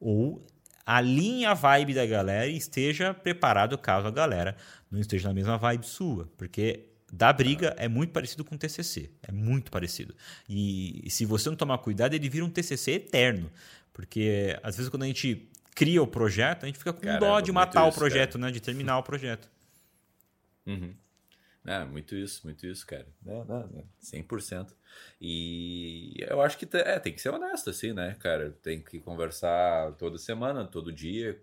[0.00, 0.44] ou
[0.84, 4.56] alinhe a vibe da galera e esteja preparado caso a galera
[4.90, 6.28] não esteja na mesma vibe sua.
[6.36, 9.10] Porque da briga é muito parecido com o TCC.
[9.22, 10.14] É muito parecido.
[10.48, 13.50] E, e se você não tomar cuidado, ele vira um TCC eterno.
[13.92, 17.40] Porque às vezes quando a gente cria o projeto, a gente fica com Caramba, dó
[17.40, 18.46] de matar isso, o projeto, cara.
[18.46, 18.50] né?
[18.50, 19.48] De terminar o projeto.
[20.66, 20.96] Uhum.
[21.66, 23.06] É, muito isso, muito isso, cara.
[23.22, 23.84] Não, não, não.
[24.02, 24.72] 100%.
[25.20, 28.56] E eu acho que é, tem que ser honesto, assim, né, cara?
[28.62, 31.38] Tem que conversar toda semana, todo dia,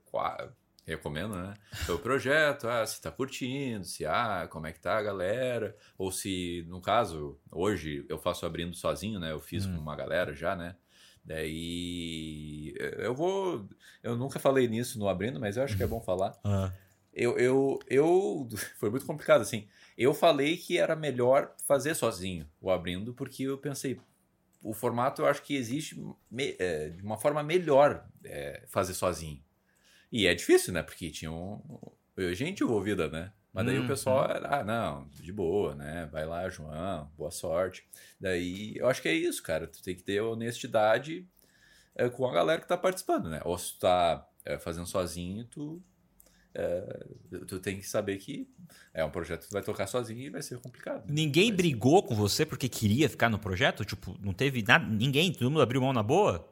[0.88, 1.54] recomendo, né?
[1.86, 6.12] Seu projeto, ah, se tá curtindo, se ah, como é que tá a galera, ou
[6.12, 9.32] se, no caso, hoje eu faço abrindo sozinho, né?
[9.32, 9.76] Eu fiz hum.
[9.76, 10.76] com uma galera já, né?
[11.24, 13.68] Daí eu vou.
[14.02, 16.38] Eu nunca falei nisso no abrindo, mas eu acho que é bom falar.
[16.44, 16.72] Uhum.
[17.14, 18.50] Eu, eu, eu.
[18.78, 19.68] Foi muito complicado, assim.
[19.98, 24.00] Eu falei que era melhor fazer sozinho o abrindo, porque eu pensei,
[24.62, 25.96] o formato eu acho que existe
[26.32, 29.42] me, é, de uma forma melhor é, fazer sozinho.
[30.12, 30.82] E é difícil, né?
[30.82, 31.60] Porque tinha um,
[32.34, 33.32] gente envolvida, né?
[33.54, 34.46] Mas daí hum, o pessoal, hum.
[34.46, 36.10] ah, não, de boa, né?
[36.12, 37.86] Vai lá, João, boa sorte.
[38.20, 39.68] Daí eu acho que é isso, cara.
[39.68, 41.28] Tu tem que ter honestidade
[41.96, 43.42] é, com a galera que tá participando, né?
[43.46, 45.82] Ou se tu tá é, fazendo sozinho, tu
[46.56, 47.06] é,
[47.48, 48.48] tu tem que saber que
[48.94, 51.04] é um projeto que tu vai tocar sozinho e vai ser complicado.
[51.10, 53.84] Ninguém brigou com você porque queria ficar no projeto?
[53.84, 56.48] Tipo, não teve nada, ninguém, todo mundo abriu mão na boa?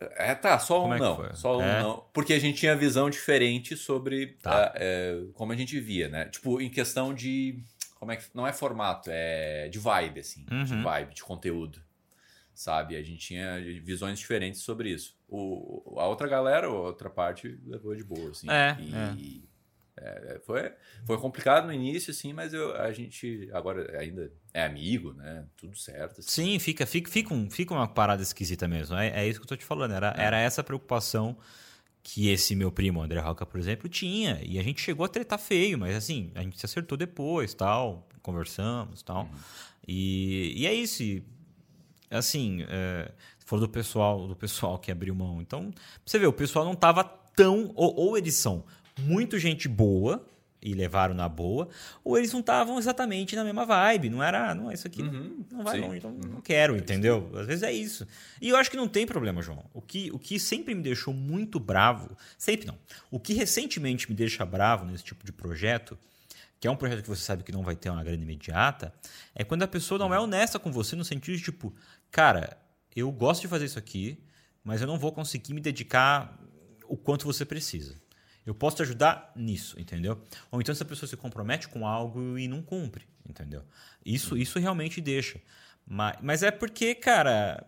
[0.00, 1.34] É, tá, só um é não.
[1.34, 1.82] Só um é?
[1.82, 2.04] não.
[2.12, 4.72] Porque a gente tinha visão diferente sobre tá.
[4.76, 6.26] é, como a gente via, né?
[6.26, 7.58] Tipo, em questão de.
[7.98, 8.24] Como é que.
[8.32, 10.46] Não é formato, é de vibe, assim.
[10.50, 10.64] Uhum.
[10.64, 11.82] De vibe, de conteúdo.
[12.54, 12.96] Sabe?
[12.96, 15.16] A gente tinha visões diferentes sobre isso.
[15.28, 18.48] O, a outra galera, a outra parte, levou de boa, assim.
[18.50, 19.47] É, e, é.
[20.02, 20.40] É.
[20.44, 20.72] foi,
[21.04, 25.44] foi complicado no início, assim, mas eu, a gente agora ainda é amigo, né?
[25.56, 26.20] Tudo certo.
[26.20, 26.30] Assim.
[26.30, 28.96] Sim, fica, fica, fica, um, fica uma parada esquisita mesmo.
[28.96, 29.92] É, é isso que eu tô te falando.
[29.92, 30.24] Era, é.
[30.24, 31.36] era essa preocupação
[32.02, 34.40] que esse meu primo, André Roca, por exemplo, tinha.
[34.42, 38.08] E a gente chegou a tretar feio, mas assim, a gente se acertou depois, tal,
[38.22, 39.24] conversamos, tal.
[39.24, 39.38] Uhum.
[39.86, 41.02] E, e é isso.
[41.02, 41.22] E,
[42.10, 43.12] assim, é,
[43.44, 45.40] for do pessoal, do pessoal que abriu mão.
[45.40, 45.72] Então,
[46.04, 47.72] você vê, o pessoal não tava tão.
[47.74, 48.64] Ou, ou eles são
[48.98, 50.24] muito gente boa
[50.60, 51.68] e levaram na boa,
[52.02, 54.10] ou eles não estavam exatamente na mesma vibe.
[54.10, 55.84] Não era, não, isso aqui uhum, não, não vai sim.
[55.84, 56.32] longe, então uhum.
[56.32, 57.30] não quero, entendeu?
[57.36, 58.06] Às vezes é isso.
[58.40, 59.64] E eu acho que não tem problema, João.
[59.72, 62.76] O que, o que sempre me deixou muito bravo, sempre não.
[63.10, 65.96] O que recentemente me deixa bravo nesse tipo de projeto,
[66.60, 68.92] que é um projeto que você sabe que não vai ter uma grande imediata,
[69.34, 71.72] é quando a pessoa não é honesta com você no sentido de tipo,
[72.10, 72.58] cara,
[72.96, 74.18] eu gosto de fazer isso aqui,
[74.64, 76.36] mas eu não vou conseguir me dedicar
[76.88, 77.94] o quanto você precisa.
[78.48, 80.18] Eu posso te ajudar nisso, entendeu?
[80.50, 83.62] Ou então se a pessoa se compromete com algo e não cumpre, entendeu?
[84.02, 85.38] Isso, isso realmente deixa.
[85.86, 87.62] Mas, mas é porque, cara,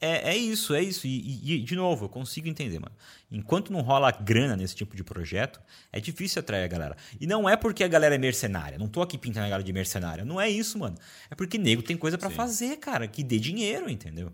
[0.00, 1.06] é, é isso, é isso.
[1.06, 2.96] E, e, de novo, eu consigo entender, mano.
[3.30, 5.60] Enquanto não rola grana nesse tipo de projeto,
[5.92, 6.96] é difícil atrair a galera.
[7.20, 8.76] E não é porque a galera é mercenária.
[8.78, 10.24] Não tô aqui pintando a galera de mercenária.
[10.24, 10.96] Não é isso, mano.
[11.30, 14.32] É porque nego tem coisa para fazer, cara, que dê dinheiro, entendeu?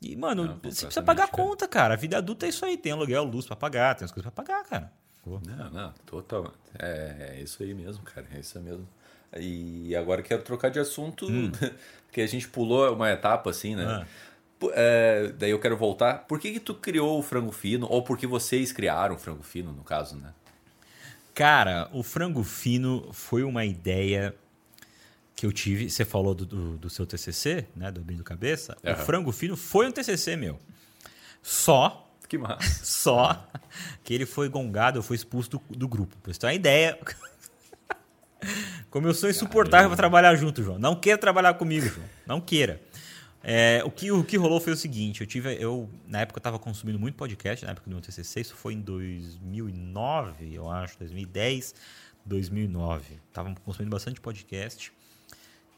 [0.00, 1.94] E, mano, não, você precisa pagar a conta, cara.
[1.94, 2.76] A vida adulta é isso aí.
[2.76, 4.92] Tem aluguel, luz pra pagar, tem as coisas pra pagar, cara.
[5.26, 6.52] Não, não, total.
[6.78, 8.26] É, é isso aí mesmo, cara.
[8.34, 8.88] É isso mesmo.
[9.36, 11.52] E agora quero trocar de assunto, hum.
[12.06, 13.84] porque a gente pulou uma etapa assim, né?
[13.86, 14.06] Ah.
[14.72, 16.26] É, daí eu quero voltar.
[16.26, 17.86] Por que, que tu criou o frango fino?
[17.88, 20.32] Ou por que vocês criaram o frango fino, no caso, né?
[21.34, 24.34] Cara, o frango fino foi uma ideia
[25.40, 25.88] que eu tive.
[25.88, 27.90] Você falou do, do, do seu TCC, né?
[27.90, 28.76] Do Abrindo Cabeça.
[28.84, 28.92] Uhum.
[28.92, 30.60] O frango fino foi um TCC meu.
[31.42, 32.06] Só.
[32.28, 32.60] Que massa.
[32.84, 33.48] Só
[34.04, 36.14] que ele foi gongado, eu fui expulso do, do grupo.
[36.22, 36.98] Pra você ter uma ideia.
[38.90, 40.78] Como eu sou insuportável para trabalhar junto, João.
[40.78, 42.06] Não queira trabalhar comigo, João.
[42.26, 42.78] Não queira.
[43.42, 45.56] É, o, que, o que rolou foi o seguinte: eu tive.
[45.58, 48.74] Eu, na época, eu estava consumindo muito podcast, na época do meu TCC, isso foi
[48.74, 51.74] em 2009, eu acho, 2010,
[52.26, 53.18] 2009.
[53.32, 54.92] Tava consumindo bastante podcast.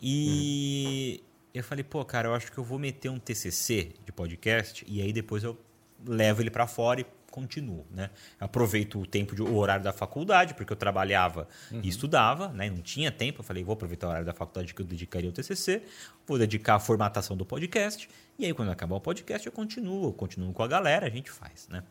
[0.02, 1.26] E uhum.
[1.54, 5.00] eu falei, pô, cara, eu acho que eu vou meter um TCC de podcast e
[5.00, 5.56] aí depois eu
[6.04, 8.10] levo ele para fora e continuo, né?
[8.38, 11.80] Aproveito o tempo de o horário da faculdade, porque eu trabalhava uhum.
[11.82, 12.68] e estudava, né?
[12.68, 15.32] Não tinha tempo, eu falei, vou aproveitar o horário da faculdade que eu dedicaria ao
[15.32, 15.82] TCC,
[16.26, 20.12] vou dedicar à formatação do podcast, e aí quando acabar o podcast eu continuo, eu
[20.12, 21.82] continuo com a galera, a gente faz, né?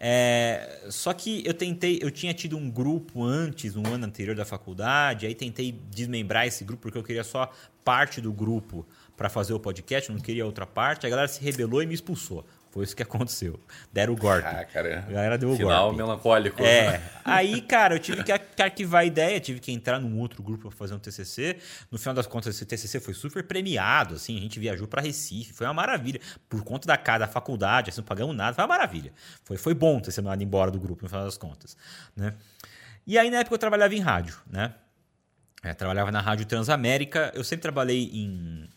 [0.00, 4.44] É, só que eu tentei, eu tinha tido um grupo antes, no ano anterior da
[4.44, 7.50] faculdade, aí tentei desmembrar esse grupo porque eu queria só
[7.84, 8.86] parte do grupo
[9.16, 11.04] para fazer o podcast, não queria outra parte.
[11.04, 12.46] A galera se rebelou e me expulsou.
[12.70, 13.58] Foi isso que aconteceu.
[13.92, 14.46] Deram o golpe.
[14.46, 15.04] Ah, cara.
[15.08, 15.96] A galera deu o Final golpe.
[15.96, 16.62] melancólico.
[16.62, 17.00] É.
[17.24, 20.76] Aí, cara, eu tive que arquivar a ideia, tive que entrar num outro grupo para
[20.76, 21.56] fazer um TCC.
[21.90, 25.52] No final das contas, esse TCC foi super premiado, assim, a gente viajou para Recife,
[25.52, 26.20] foi uma maravilha.
[26.48, 29.12] Por conta da casa, da faculdade, assim, não pagamos nada, foi uma maravilha.
[29.44, 31.76] Foi, foi bom ter sido mandado embora do grupo, no final das contas,
[32.14, 32.34] né?
[33.06, 34.74] E aí, na época, eu trabalhava em rádio, né?
[35.62, 37.32] É, trabalhava na Rádio Transamérica.
[37.34, 38.68] Eu sempre trabalhei em,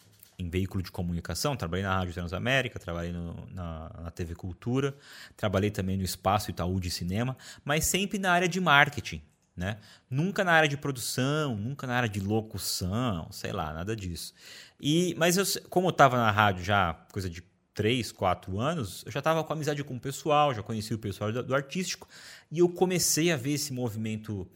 [0.42, 1.56] em veículo de comunicação.
[1.56, 4.96] Trabalhei na Rádio Transamérica, trabalhei no, na, na TV Cultura,
[5.38, 9.22] trabalhei também no Espaço Itaú de Cinema, mas sempre na área de marketing.
[9.56, 9.78] Né?
[10.10, 14.34] Nunca na área de produção, nunca na área de locução, sei lá, nada disso.
[14.80, 19.12] E, mas eu, como eu estava na rádio já coisa de 3, 4 anos, eu
[19.12, 22.08] já estava com amizade com o pessoal, já conhecia o pessoal do, do, artístico,
[22.52, 24.48] e eu comecei a ver esse movimento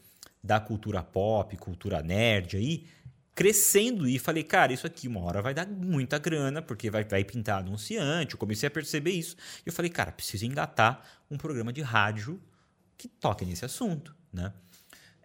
[0.43, 2.85] da cultura pop, cultura nerd aí,
[3.35, 7.23] crescendo e falei, cara, isso aqui uma hora vai dar muita grana, porque vai, vai
[7.23, 8.33] pintar anunciante.
[8.33, 9.35] Eu comecei a perceber isso.
[9.65, 12.41] E eu falei, cara, preciso engatar um programa de rádio
[12.97, 14.53] que toque nesse assunto, né?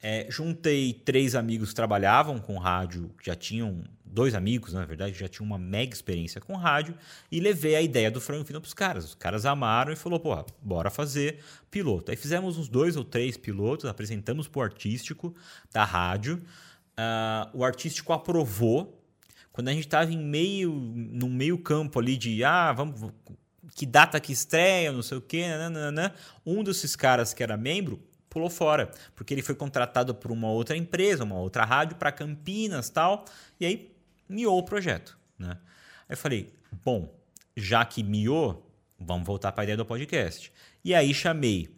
[0.03, 5.29] É, juntei três amigos que trabalhavam com rádio, já tinham dois amigos, na verdade, já
[5.29, 6.97] tinham uma mega experiência com rádio,
[7.31, 9.05] e levei a ideia do frango fino para os caras.
[9.05, 11.41] Os caras amaram e falou, porra, bora fazer
[11.71, 12.11] piloto.
[12.11, 15.35] Aí fizemos uns dois ou três pilotos, apresentamos para o artístico
[15.71, 16.43] da rádio.
[17.01, 19.03] Uh, o artístico aprovou.
[19.53, 23.13] Quando a gente estava em meio, no meio campo ali de, ah, vamos,
[23.75, 28.01] que data que estreia, não sei o quê, nananana, um desses caras que era membro
[28.29, 32.89] pulou fora, porque ele foi contratado por uma outra empresa, uma outra rádio para Campinas,
[32.89, 33.25] tal,
[33.59, 33.93] e aí
[34.29, 35.59] miou o projeto, né?
[36.09, 37.13] Aí eu falei, bom,
[37.57, 40.53] já que miou, vamos voltar para a ideia do podcast.
[40.85, 41.69] E aí chamei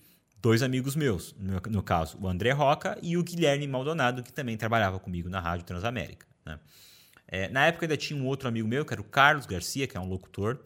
[0.42, 4.56] dois amigos meus, no, no, caso, o André Roca e o Guilherme Maldonado, que também
[4.56, 6.58] trabalhava comigo na Rádio Transamérica, né?
[7.28, 9.96] É, na época ainda tinha um outro amigo meu, que era o Carlos Garcia, que
[9.96, 10.58] é um locutor,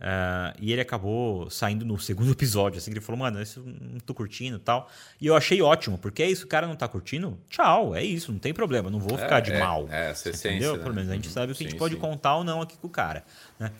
[0.00, 4.00] Uh, e ele acabou saindo no segundo episódio, assim, que ele falou, mano, isso não
[4.00, 4.88] tô curtindo e tal.
[5.20, 8.32] E eu achei ótimo, porque é isso, o cara não tá curtindo, tchau, é isso,
[8.32, 9.86] não tem problema, não vou ficar é, de é, mal.
[9.90, 10.78] É, essa essência, entendeu?
[10.78, 10.82] Né?
[10.82, 11.34] Pelo menos a gente uhum.
[11.34, 12.00] sabe o que sim, a gente pode sim.
[12.00, 13.22] contar ou não aqui com o cara.
[13.58, 13.70] Né?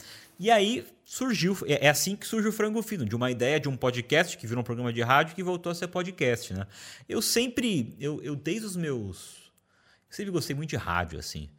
[0.40, 3.68] E aí surgiu, é, é assim que surge o Frango Fino, de uma ideia de
[3.68, 6.66] um podcast que virou um programa de rádio que voltou a ser podcast, né?
[7.06, 9.52] Eu sempre, eu, eu desde os meus.
[10.08, 11.50] Eu sempre gostei muito de rádio, assim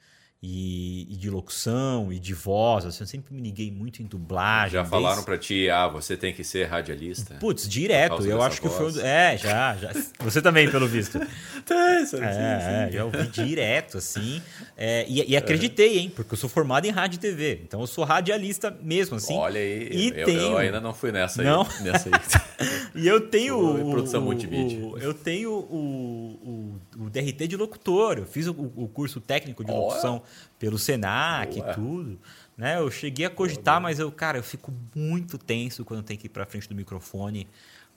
[0.44, 2.84] e, e, de locução e de voz.
[2.84, 4.74] Assim, eu sempre me liguei muito em dublagem.
[4.74, 7.36] Já falaram para ti, ah, você tem que ser radialista?
[7.36, 8.26] Putz, direto.
[8.26, 8.74] Eu acho voz.
[8.74, 9.04] que foi.
[9.04, 9.92] É, já, já.
[10.22, 11.20] Você também, pelo visto.
[11.66, 14.42] tem, sim, é, é, já ouvi direto, assim.
[14.78, 16.12] É, e, e, acreditei, hein?
[16.16, 17.62] Porque eu sou formado em rádio e TV.
[17.64, 19.36] Então eu sou radialista mesmo, assim.
[19.36, 19.89] Olha aí.
[19.92, 20.39] E eu, tenho...
[20.39, 21.64] eu ainda não fui nessa não?
[21.64, 21.84] aí.
[21.84, 22.70] Nessa aí.
[22.96, 23.58] e eu tenho.
[23.58, 24.80] o, produção multimídia.
[24.80, 28.20] O, eu tenho o, o, o, DRT de locutor.
[28.20, 30.22] Eu fiz o, o curso técnico de locução
[30.59, 32.19] pelo Senac e tudo.
[32.57, 32.77] Né?
[32.77, 33.82] Eu cheguei a cogitar, Boa.
[33.82, 37.47] mas eu, cara, eu fico muito tenso quando tenho que ir para frente do microfone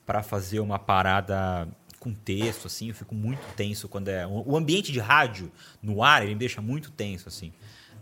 [0.05, 1.67] para fazer uma parada
[1.99, 2.89] com texto, assim.
[2.89, 4.25] Eu fico muito tenso quando é.
[4.27, 7.51] O ambiente de rádio no ar, ele me deixa muito tenso, assim.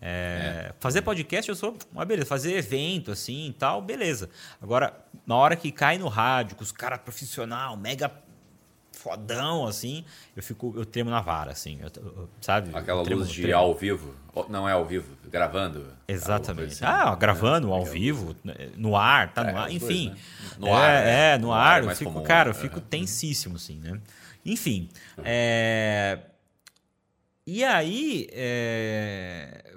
[0.05, 0.73] É, é.
[0.79, 4.29] Fazer podcast eu sou uma beleza, fazer evento assim e tal, beleza.
[4.61, 4.93] Agora,
[5.25, 8.11] na hora que cai no rádio, com os caras profissional, mega
[9.03, 12.69] fodão, assim, eu fico, eu tremo na vara, assim, eu, eu, sabe?
[12.73, 13.57] Aquela tremo, luz de tremo.
[13.57, 14.15] ao vivo,
[14.47, 15.85] não é ao vivo, gravando.
[16.07, 16.73] Exatamente.
[16.73, 18.33] Assim, ah, gravando, é, ao vivo,
[18.77, 20.07] no ar, tá é, no ar, enfim.
[20.07, 20.57] Dois, né?
[20.57, 23.57] No ar, é, é, no, no ar, ar eu fico, comum, cara, eu fico tensíssimo,
[23.57, 23.99] assim, né?
[24.45, 25.23] Enfim, uhum.
[25.25, 26.19] é...
[27.45, 29.73] E aí, é...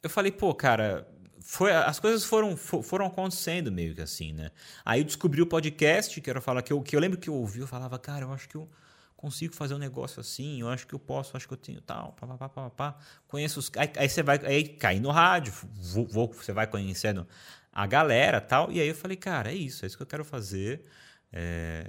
[0.00, 1.04] eu falei, pô, cara,
[1.44, 4.50] foi, as coisas foram, foram acontecendo meio que assim, né?
[4.84, 7.34] Aí eu descobri o podcast, que era falar que eu, que eu lembro que eu
[7.34, 8.68] ouvi, eu falava, cara, eu acho que eu
[9.16, 12.12] consigo fazer um negócio assim, eu acho que eu posso, acho que eu tenho tal,
[12.12, 12.96] pá, pá, pá, pá,
[13.28, 13.70] conheço os.
[13.76, 17.26] Aí, aí, você vai, aí cai no rádio, vou, vou, você vai conhecendo
[17.72, 20.24] a galera tal, e aí eu falei, cara, é isso, é isso que eu quero
[20.24, 20.84] fazer.
[21.32, 21.88] É,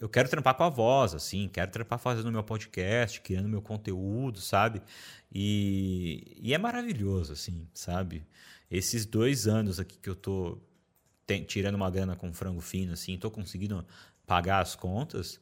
[0.00, 4.40] eu quero trampar com a voz, assim, quero trampar fazendo meu podcast, criando meu conteúdo,
[4.40, 4.82] sabe?
[5.32, 8.26] E, e é maravilhoso, assim, sabe?
[8.70, 10.58] Esses dois anos aqui que eu tô
[11.46, 13.84] tirando uma grana com frango fino, assim, tô conseguindo
[14.26, 15.40] pagar as contas,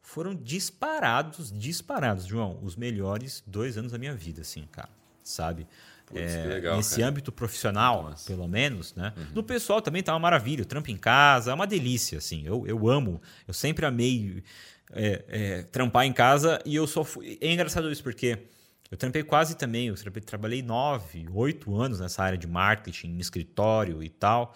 [0.00, 4.90] foram disparados, disparados, João, os melhores dois anos da minha vida, assim, cara,
[5.22, 5.66] sabe?
[6.06, 7.08] Putz, é, legal, nesse cara.
[7.08, 8.26] âmbito profissional, Nossa.
[8.26, 9.14] pelo menos, né?
[9.16, 9.26] Uhum.
[9.36, 12.66] No pessoal também tá uma maravilha, o trampo em casa é uma delícia, assim, eu,
[12.66, 14.42] eu amo, eu sempre amei
[14.92, 17.38] é, é, trampar em casa e eu só fui...
[17.40, 18.38] É engraçado isso porque
[18.92, 24.10] eu trampei quase também, eu trabalhei nove, oito anos nessa área de marketing, escritório e
[24.10, 24.54] tal.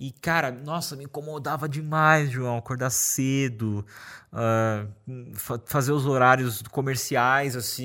[0.00, 3.84] E, cara, nossa, me incomodava demais, João, acordar cedo,
[4.32, 7.84] uh, fa fazer os horários comerciais, assim,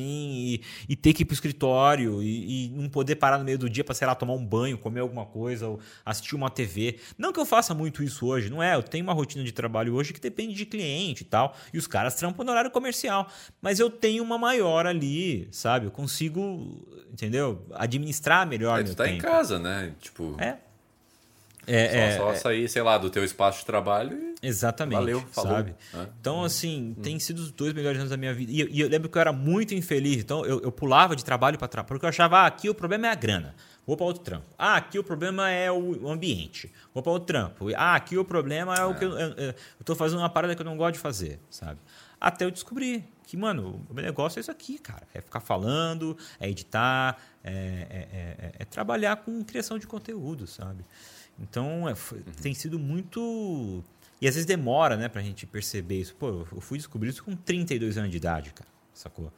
[0.54, 3.68] e, e, ter que ir pro escritório, e, e, não poder parar no meio do
[3.68, 7.00] dia para, sei lá, tomar um banho, comer alguma coisa, ou assistir uma TV.
[7.18, 8.76] Não que eu faça muito isso hoje, não é?
[8.76, 11.88] Eu tenho uma rotina de trabalho hoje que depende de cliente e tal, e os
[11.88, 13.28] caras trampam no horário comercial.
[13.60, 15.88] Mas eu tenho uma maior ali, sabe?
[15.88, 17.66] Eu consigo, entendeu?
[17.74, 19.16] Administrar melhor meu tu tá tempo.
[19.16, 19.96] em casa, né?
[20.00, 20.36] Tipo...
[20.40, 20.60] É.
[21.66, 25.00] É, só, é, só sair, sei lá, do teu espaço de trabalho e Exatamente.
[25.00, 25.54] Valeu, falou.
[25.54, 25.76] Sabe?
[25.94, 26.08] É.
[26.20, 28.52] Então, assim, tem sido os dois melhores anos da minha vida.
[28.52, 30.18] E, eu- e eu lembro que eu era muito infeliz.
[30.22, 31.88] Então, eu, eu pulava de trabalho para trabalho.
[31.88, 33.56] Porque eu achava, ah, aqui o problema é a grana.
[33.88, 34.46] Vou para outro trampo.
[34.58, 36.70] Ah, aqui o problema é o ambiente.
[36.94, 37.68] Vou para outro trampo.
[37.76, 39.54] Ah, aqui o problema é o que eu, eu, eu
[39.86, 41.80] tô fazendo uma parada que eu não gosto de fazer, sabe?
[42.20, 45.04] Até eu descobri que, mano, o meu negócio é isso aqui, cara.
[45.14, 50.48] É ficar falando, é editar, é, é- é- é- é trabalhar com criação de conteúdo,
[50.48, 50.86] sabe?
[51.40, 53.84] Então, é, foi- tem sido muito.
[54.22, 56.16] E às vezes demora, né, pra gente perceber isso.
[56.16, 58.70] Pô, eu fui descobrir isso com 32 anos de idade, cara.
[58.94, 59.32] Sacou?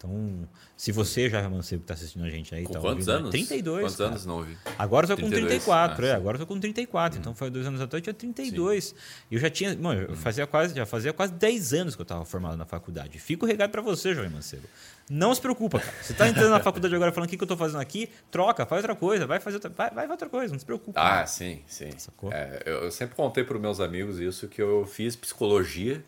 [0.00, 0.48] Então,
[0.78, 3.28] se você já, Mancebo, que tá assistindo a gente aí, Com tá quantos ouvindo, né?
[3.28, 3.30] anos?
[3.32, 3.82] 32.
[3.82, 4.10] Quantos cara.
[4.10, 4.56] anos não ouvi?
[4.78, 6.10] Agora eu tô com 32, 34, ah, é.
[6.10, 6.16] sim.
[6.16, 7.20] Agora eu tô com 34.
[7.20, 8.94] Então foi dois anos atrás, eu tinha 32.
[9.30, 9.76] E eu já tinha.
[9.76, 13.18] Mano, eu fazia quase, já fazia quase 10 anos que eu tava formado na faculdade.
[13.18, 14.66] Fica o recado pra você, Jovem Mancebo.
[15.10, 15.92] Não se preocupa, cara.
[16.00, 18.64] Você tá entrando na faculdade agora falando o que, que eu tô fazendo aqui, troca,
[18.64, 20.98] faz outra coisa, vai fazer outra, vai, vai outra coisa, não se preocupa.
[20.98, 21.90] Ah, sim, sim.
[21.98, 22.32] Sacou?
[22.32, 26.02] É, eu, eu sempre contei para meus amigos isso, que eu fiz psicologia.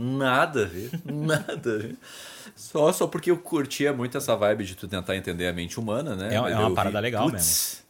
[0.00, 1.96] Nada a ver, nada a ver.
[2.54, 6.14] Só, só porque eu curtia muito essa vibe de tu tentar entender a mente humana,
[6.14, 6.34] né?
[6.34, 7.84] É- Mas é uma parada legal putz,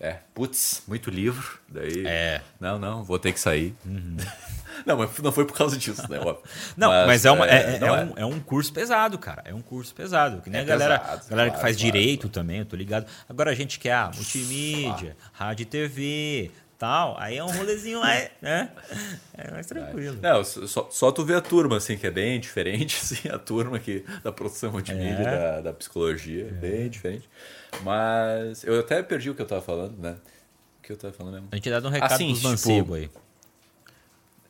[0.00, 1.60] É, putz, muito livro.
[1.68, 2.04] Daí.
[2.04, 2.40] É.
[2.40, 2.68] Uhum.
[2.68, 3.72] Não, não, vou ter que sair.
[4.84, 6.18] não, mas não foi por causa disso, né?
[6.18, 6.42] óbvio.
[6.76, 9.42] Não, mas, é, uma, é, é- não é um, é um curso pesado, cara.
[9.44, 10.42] É um curso pesado.
[10.42, 12.74] Que nem É a galera, pesado, galera que claro, faz claro, direito também, eu tô
[12.74, 13.06] ligado.
[13.28, 16.50] Agora a gente quer ah, multimídia, rádio e TV,
[16.82, 17.16] tal.
[17.16, 18.68] Aí é um rolezinho mais, né?
[19.34, 20.18] É mais tranquilo.
[20.20, 23.78] Não, só, só tu vê a turma, assim, que é bem diferente, assim, a turma
[23.78, 25.24] que, da produção multimídia, É.
[25.24, 27.30] da, da psicologia, é bem diferente.
[27.84, 30.16] Mas eu até perdi o que eu tava falando, né?
[30.80, 31.48] O que eu tava falando mesmo?
[31.52, 33.08] A gente dá um recado Assim, pros tipo, aí.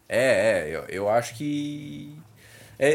[0.08, 2.16] É, é, eu, eu acho que.
[2.78, 2.90] É,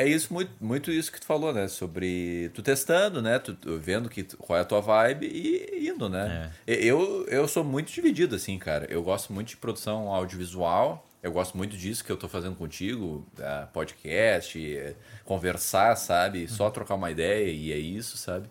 [0.00, 1.66] é, é isso, muito, muito isso que tu falou, né?
[1.68, 3.38] Sobre tu testando, né?
[3.38, 6.50] Tu, tu vendo que, tu- qual é a tua vibe e indo, né?
[6.66, 6.74] É.
[6.84, 8.86] Eu, eu sou muito dividido, assim, cara.
[8.90, 11.06] Eu gosto muito de produção audiovisual.
[11.22, 16.48] Eu gosto muito disso que eu tô fazendo contigo, da podcast, é, conversar, sabe?
[16.48, 18.48] Só trocar uma ideia e é isso, sabe?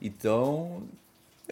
[0.00, 0.82] Então,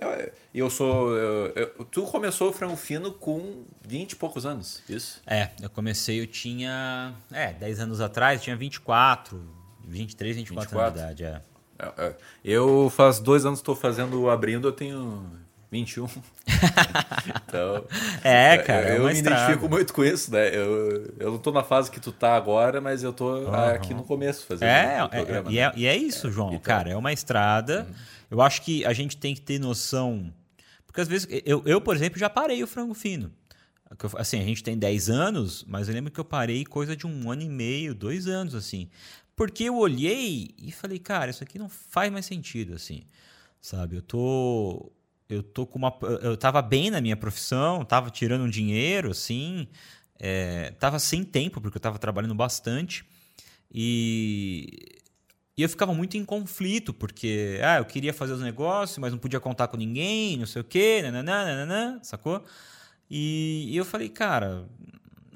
[0.01, 1.17] eu, eu sou.
[1.17, 5.21] eu- eu- tu começou o frango fino com 20 e poucos anos, isso?
[5.27, 7.13] É, eu comecei, eu tinha.
[7.33, 9.41] É, 10 anos atrás, eu tinha 24,
[9.87, 11.23] 23, 24, anos de 24?
[11.23, 11.25] idade.
[11.25, 11.55] É.
[11.79, 12.15] É, é.
[12.45, 15.25] Eu faz dois anos estou fazendo abrindo, eu tenho
[15.73, 16.07] 21.
[17.27, 17.85] então.
[18.23, 19.43] É, cara, é Eu, uma me estrada.
[19.43, 20.55] identifico muito com isso, né?
[20.55, 23.73] Eu, eu não tô na fase que tu tá agora, mas eu tô Aham.
[23.75, 25.51] aqui no começo fazendo É, o é, programa.
[25.51, 25.61] e, né?
[25.63, 26.49] é, e é isso, João.
[26.51, 26.61] então.
[26.61, 27.87] Cara, é uma estrada.
[28.31, 30.33] Eu acho que a gente tem que ter noção.
[30.87, 33.33] Porque às vezes, eu, eu por exemplo, já parei o frango fino.
[34.17, 37.31] Assim, a gente tem 10 anos, mas eu lembro que eu parei coisa de um
[37.31, 38.89] ano e meio, dois anos, assim.
[39.37, 43.05] Porque eu olhei e falei, cara, isso aqui não faz mais sentido, assim.
[43.61, 43.97] Sabe?
[43.97, 44.93] Eu tô.
[45.29, 45.97] Eu tô com uma.
[46.23, 49.69] Eu tava bem na minha profissão, tava tirando um dinheiro, assim.
[50.19, 53.05] É, tava sem tempo, porque eu tava trabalhando bastante.
[53.73, 55.03] E,
[55.57, 59.19] e eu ficava muito em conflito, porque ah, eu queria fazer os negócios, mas não
[59.19, 62.45] podia contar com ninguém, não sei o quê, nananã, nananã, sacou?
[63.09, 64.65] E, e eu falei, cara.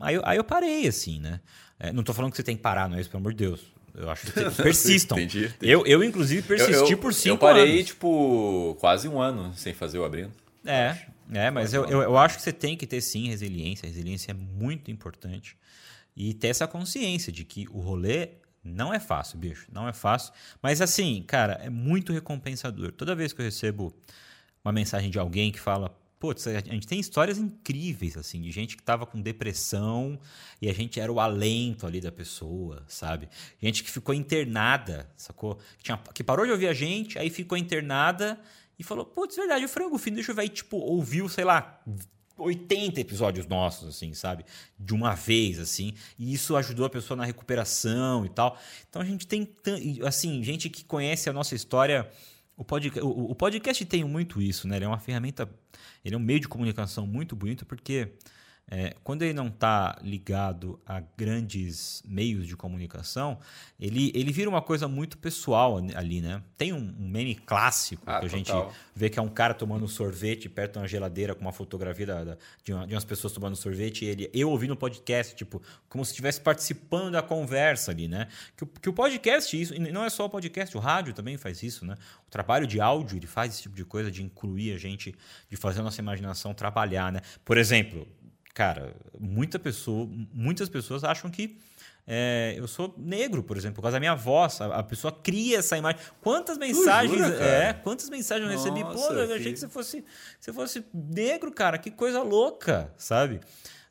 [0.01, 1.41] Aí eu, aí eu parei, assim, né?
[1.79, 3.45] É, não tô falando que você tem que parar, não é isso, pelo amor de
[3.45, 3.61] Deus.
[3.95, 5.19] Eu acho que persistam.
[5.19, 5.73] Entendi, entendi.
[5.73, 7.87] Eu, eu, inclusive, persisti eu, eu, por cinco Eu parei, anos.
[7.87, 10.33] tipo, quase um ano sem fazer o abrindo.
[10.65, 10.97] É,
[11.33, 13.87] é, mas eu, eu, eu acho que você tem que ter sim resiliência.
[13.87, 15.57] A resiliência é muito importante.
[16.17, 18.31] E ter essa consciência de que o rolê
[18.69, 19.67] não é fácil, bicho.
[19.73, 20.33] Não é fácil.
[20.63, 22.93] Mas assim, cara, é muito recompensador.
[22.93, 23.95] Toda vez que eu recebo
[24.65, 25.97] uma mensagem de alguém que fala.
[26.21, 30.19] Putz, a gente tem histórias incríveis, assim, de gente que tava com depressão
[30.61, 33.29] e a gente era o alento ali da pessoa, sabe?
[33.63, 35.61] Gente que ficou internada, sacou?
[35.77, 38.37] Que, tinha, que parou de ouvir a gente, aí ficou internada
[38.77, 41.81] e falou, putz, verdade, o frango fino, deixa eu ver, e, tipo, ouviu, sei lá,
[42.39, 44.45] 80 episódios nossos, assim, sabe?
[44.79, 45.93] De uma vez, assim.
[46.19, 48.59] E isso ajudou a pessoa na recuperação e tal.
[48.89, 49.49] Então a gente tem,
[50.07, 52.09] assim, gente que conhece a nossa história.
[52.57, 54.77] O podcast, o, o podcast tem muito isso, né?
[54.77, 55.49] Ele é uma ferramenta,
[56.05, 58.13] ele é um meio de comunicação muito bonito, porque
[58.71, 63.39] é, quando ele não está ligado a grandes meios de comunicação,
[63.81, 66.43] ele, ele vira uma coisa muito pessoal ali, né?
[66.57, 68.73] Tem um, um meme clássico Ah, que a gente total.
[68.95, 72.07] vê que é um cara tomando um sorvete perto de uma geladeira com uma fotografia
[72.07, 75.35] da- da- de, uma- de umas pessoas tomando sorvete e ele, eu ouvindo o podcast,
[75.35, 78.29] tipo, como se estivesse participando da conversa ali, né?
[78.57, 81.37] Que, o- que o podcast, isso, e não é só o podcast, o rádio também
[81.37, 81.95] faz isso, né?
[82.27, 85.15] O trabalho de áudio, ele faz esse tipo de coisa, de incluir a gente,
[85.49, 87.21] de fazer a nossa imaginação trabalhar, né?
[87.45, 88.07] Por exemplo,
[88.59, 91.57] cara, muita pessoa, muitas pessoas acham que
[92.05, 94.61] é, eu sou negro, por exemplo, por causa da minha voz.
[94.61, 96.01] A, a pessoa cria essa imagem.
[96.21, 97.17] Quantas mensagens.
[97.17, 98.83] jura, é, quantas mensagens eu recebi?
[98.83, 100.05] Pô, eu achei que- você fosse,
[100.41, 101.79] você fosse negro, cara.
[101.79, 103.39] Que coisa louca, sabe?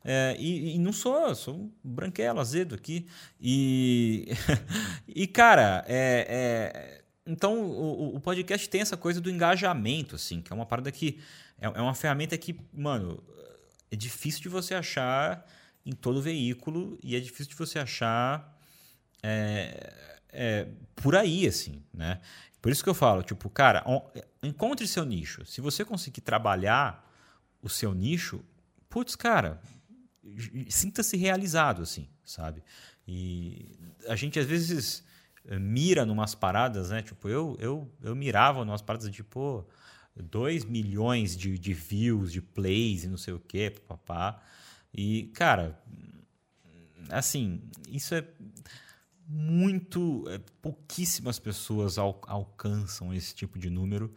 [0.03, 3.07] É, e, e, não sou, sou branquelo, azedo aqui.
[3.39, 4.27] E,
[5.07, 10.51] e cara, é, é então o, o, podcast tem essa coisa do engajamento, assim, que
[10.51, 11.19] é uma parada que
[11.59, 13.23] é, é uma ferramenta que, mano,
[13.91, 15.45] é difícil de você achar
[15.85, 18.57] em todo veículo e é difícil de você achar
[19.23, 19.93] é,
[20.29, 22.19] é, por aí, assim, né?
[22.61, 23.83] Por isso que eu falo, tipo, cara,
[24.43, 25.45] encontre seu nicho.
[25.45, 27.09] Se você conseguir trabalhar
[27.61, 28.43] o seu nicho,
[28.89, 29.61] putz, cara,
[30.67, 32.63] sinta-se realizado, assim, sabe?
[33.07, 33.77] E
[34.07, 35.03] a gente às vezes
[35.59, 37.01] mira numas paradas, né?
[37.01, 39.23] Tipo, eu, eu, eu mirava numas paradas de,
[40.23, 44.41] 2 milhões de, de views, de plays e não sei o quê, papá.
[44.93, 45.79] E, cara,
[47.09, 48.25] assim, isso é
[49.27, 50.25] muito.
[50.29, 54.13] É, pouquíssimas pessoas al, alcançam esse tipo de número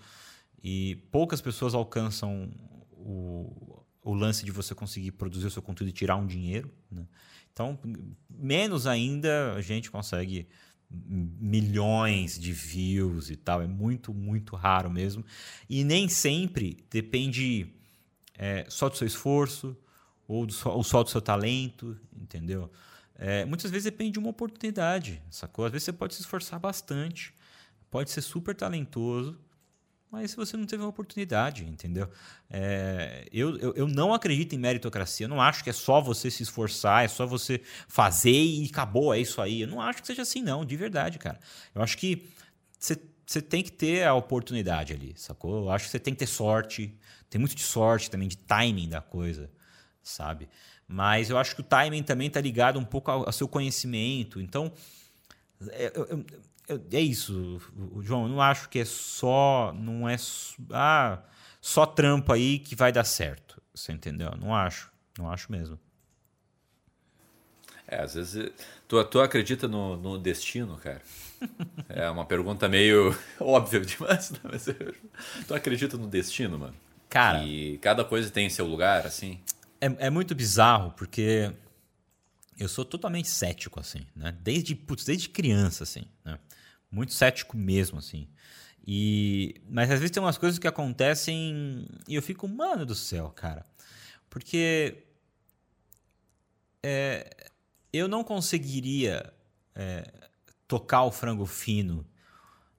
[0.62, 2.50] e poucas pessoas alcançam
[2.92, 6.70] o, o lance de você conseguir produzir o seu conteúdo e tirar um dinheiro.
[6.90, 7.06] Né?
[7.52, 7.78] Então,
[8.28, 10.48] menos ainda a gente consegue
[10.90, 13.62] milhões de views e tal.
[13.62, 15.24] É muito, muito raro mesmo.
[15.68, 17.72] E nem sempre depende
[18.36, 19.76] é, só do seu esforço
[20.26, 22.70] ou, do, ou só do seu talento, entendeu?
[23.14, 25.64] É, muitas vezes depende de uma oportunidade, sacou?
[25.66, 27.34] Às vezes você pode se esforçar bastante,
[27.90, 29.38] pode ser super talentoso,
[30.10, 32.10] mas se você não teve uma oportunidade, entendeu?
[32.50, 36.30] É, eu, eu, eu, não acredito em meritocracia, eu não acho que é só você
[36.30, 39.60] se esforçar, é só você fazer e acabou, é isso aí.
[39.60, 41.38] Eu não acho que seja assim, não, de verdade, cara.
[41.72, 42.28] Eu acho que
[42.76, 42.96] você,
[43.40, 45.64] tem que ter a oportunidade ali, sacou?
[45.64, 46.92] Eu acho que você tem que ter sorte,
[47.28, 49.48] tem muito de sorte também, de timing da coisa,
[50.02, 50.48] sabe?
[50.88, 54.40] Mas eu acho que o timing também está ligado um pouco ao, ao seu conhecimento.
[54.40, 54.72] Então,
[55.68, 56.24] é, eu, eu,
[56.92, 57.60] é isso,
[58.00, 58.24] João.
[58.24, 59.72] Eu não acho que é só.
[59.76, 60.16] Não é.
[60.70, 61.22] Ah,
[61.60, 63.60] só trampo aí que vai dar certo.
[63.74, 64.30] Você entendeu?
[64.36, 64.90] Não acho.
[65.18, 65.78] Não acho mesmo.
[67.86, 68.52] É, às vezes.
[68.86, 71.02] Tu, tu acredita no, no destino, cara?
[71.88, 74.38] é uma pergunta meio óbvia demais, né?
[74.44, 74.66] mas
[75.46, 76.74] tu acredita no destino, mano?
[77.08, 77.44] Cara.
[77.44, 79.40] E cada coisa tem seu lugar, assim?
[79.80, 81.52] É, é muito bizarro, porque
[82.58, 84.36] eu sou totalmente cético, assim, né?
[84.40, 86.38] Desde, putz, desde criança, assim, né?
[86.90, 88.28] Muito cético mesmo, assim.
[88.86, 93.30] E, mas às vezes tem umas coisas que acontecem e eu fico, mano do céu,
[93.30, 93.64] cara.
[94.28, 95.04] Porque
[96.82, 97.50] é,
[97.92, 99.32] eu não conseguiria
[99.74, 100.10] é,
[100.66, 102.06] tocar o frango fino.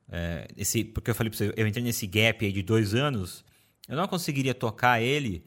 [0.09, 3.45] É, esse, porque eu falei pra você, eu entrei nesse gap aí de dois anos.
[3.87, 5.45] Eu não conseguiria tocar ele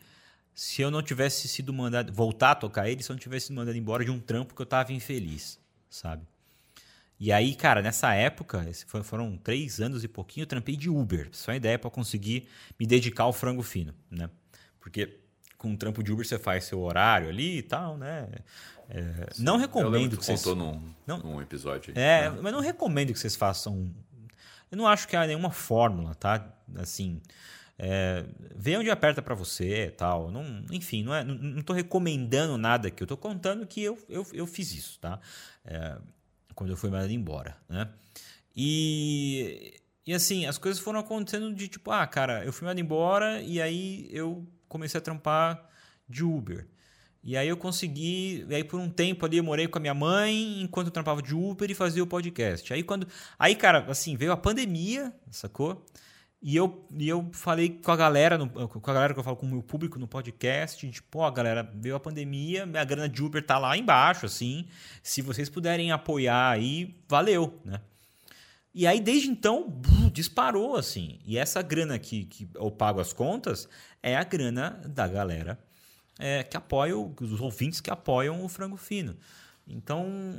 [0.54, 2.12] se eu não tivesse sido mandado.
[2.12, 4.62] Voltar a tocar ele se eu não tivesse sido mandado embora de um trampo que
[4.62, 5.58] eu tava infeliz,
[5.90, 6.26] sabe?
[7.18, 8.66] E aí, cara, nessa época,
[9.02, 11.28] foram três anos e pouquinho, eu trampei de Uber.
[11.32, 12.48] Só uma ideia para conseguir
[12.78, 14.28] me dedicar ao frango fino, né?
[14.80, 15.20] Porque
[15.56, 18.28] com um trampo de Uber você faz seu horário ali e tal, né?
[18.88, 20.42] É, não recomendo que, vocês.
[20.42, 21.92] Contou num, não, num episódio.
[21.96, 22.38] É, né?
[22.42, 23.90] mas não recomendo que vocês façam.
[24.70, 26.52] Eu não acho que há nenhuma fórmula, tá?
[26.76, 27.20] Assim.
[27.76, 30.30] É, vê onde aperta para você tal.
[30.30, 33.02] Não, enfim, não, é, não, não tô recomendando nada aqui.
[33.02, 35.18] Eu tô contando que eu, eu, eu fiz isso, tá?
[35.64, 35.96] É,
[36.54, 37.88] quando eu fui mandado embora, né?
[38.56, 43.42] E, e assim, as coisas foram acontecendo de tipo, ah, cara, eu fui mandado embora
[43.42, 45.68] e aí eu comecei a trampar
[46.08, 46.66] de Uber.
[47.22, 49.94] E aí eu consegui, e aí por um tempo ali eu morei com a minha
[49.94, 52.72] mãe enquanto eu trampava de Uber e fazia o podcast.
[52.72, 55.84] Aí quando, aí cara, assim, veio a pandemia, sacou?
[56.46, 59.34] E eu, e eu falei com a galera, no, com a galera que eu falo
[59.34, 63.24] com o meu público no podcast, tipo, ó, galera, veio a pandemia, minha grana de
[63.24, 64.66] Uber tá lá embaixo, assim.
[65.02, 67.80] Se vocês puderem apoiar aí, valeu, né?
[68.74, 69.80] E aí, desde então,
[70.12, 71.18] disparou, assim.
[71.24, 73.66] E essa grana que, que eu pago as contas
[74.02, 75.58] é a grana da galera
[76.18, 79.16] é, que apoia, os ouvintes que apoiam o Frango Fino.
[79.66, 80.38] Então,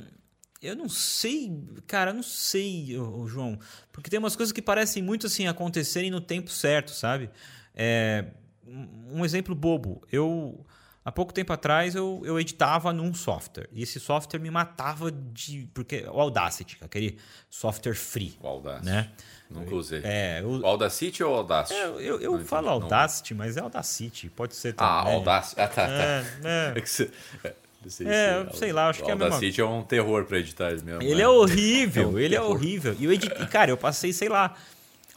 [0.65, 1.51] eu não sei,
[1.87, 2.95] cara, eu não sei,
[3.27, 3.57] João.
[3.91, 7.29] Porque tem umas coisas que parecem muito assim acontecerem no tempo certo, sabe?
[7.73, 8.25] É,
[9.11, 10.01] um exemplo bobo.
[10.11, 10.65] Eu,
[11.03, 13.69] há pouco tempo atrás, eu, eu editava num software.
[13.71, 15.69] E esse software me matava de.
[15.73, 17.17] Porque, o Audacity, aquele
[17.49, 18.37] software free.
[18.41, 18.85] O Audacity.
[18.85, 19.11] Né?
[19.49, 20.01] Nunca usei.
[20.03, 21.79] É, o, o Audacity ou Audacity?
[21.79, 24.29] É, eu eu falo Audacity, mas é Audacity.
[24.29, 25.13] Pode ser ah, também.
[25.13, 25.61] Ah, Audacity.
[25.61, 25.93] Ah, tá, tá.
[25.93, 26.73] É, é.
[26.77, 27.11] é que você...
[27.89, 29.39] Sei é, sei lá, acho que é a mesma...
[29.39, 31.01] City é um terror pra editar mesmo.
[31.01, 31.21] Ele né?
[31.21, 32.51] é horrível, é um ele é terror.
[32.51, 32.95] é horrível.
[32.99, 33.33] E eu edit...
[33.47, 34.55] cara, eu passei, sei lá,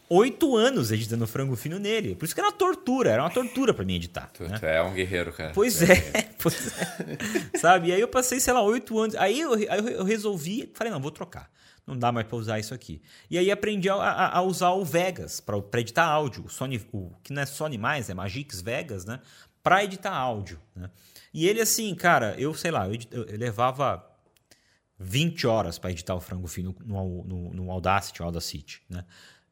[0.09, 2.14] oito anos editando frango fino nele.
[2.14, 4.31] Por isso que era uma tortura, era uma tortura para mim editar.
[4.33, 4.59] Tu, né?
[4.59, 5.53] tu, é um guerreiro, cara.
[5.55, 7.59] Pois é, é pois é.
[7.59, 7.89] Sabe?
[7.89, 9.14] E aí eu passei, sei lá, oito anos.
[9.16, 11.51] Aí eu, aí eu resolvi, falei, não, vou trocar.
[11.87, 13.01] Não dá mais para usar isso aqui.
[13.31, 16.45] E aí aprendi a, a, a usar o Vegas para editar áudio.
[16.45, 19.21] O Sony, o, que não é Sony mais, é Magix Vegas, né?
[19.69, 20.59] para editar áudio.
[20.75, 20.89] Né?
[21.33, 24.05] E ele, assim, cara, eu sei lá, eu, eu levava
[24.99, 29.05] 20 horas para editar o frango fino no, no, no Audacity, Audacity, né?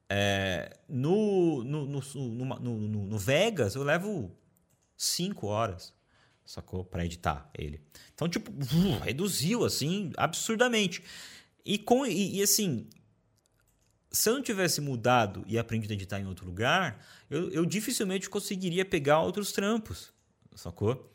[0.08, 4.36] É, no, no, no, no, Vegas eu levo
[4.96, 5.92] 5 horas,
[6.44, 6.84] sacou?
[6.84, 7.80] Para editar ele.
[8.14, 8.52] Então, tipo,
[9.02, 11.02] reduziu assim absurdamente.
[11.64, 12.88] E, com, e, e, assim,
[14.10, 18.30] se eu não tivesse mudado e aprendido a editar em outro lugar, eu, eu dificilmente
[18.30, 20.12] conseguiria pegar outros trampos,
[20.54, 21.12] sacou?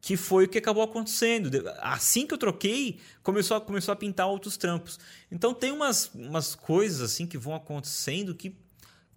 [0.00, 1.50] Que foi o que acabou acontecendo.
[1.78, 4.98] Assim que eu troquei, começou a, começou a pintar outros trampos.
[5.32, 8.54] Então tem umas, umas coisas assim que vão acontecendo que,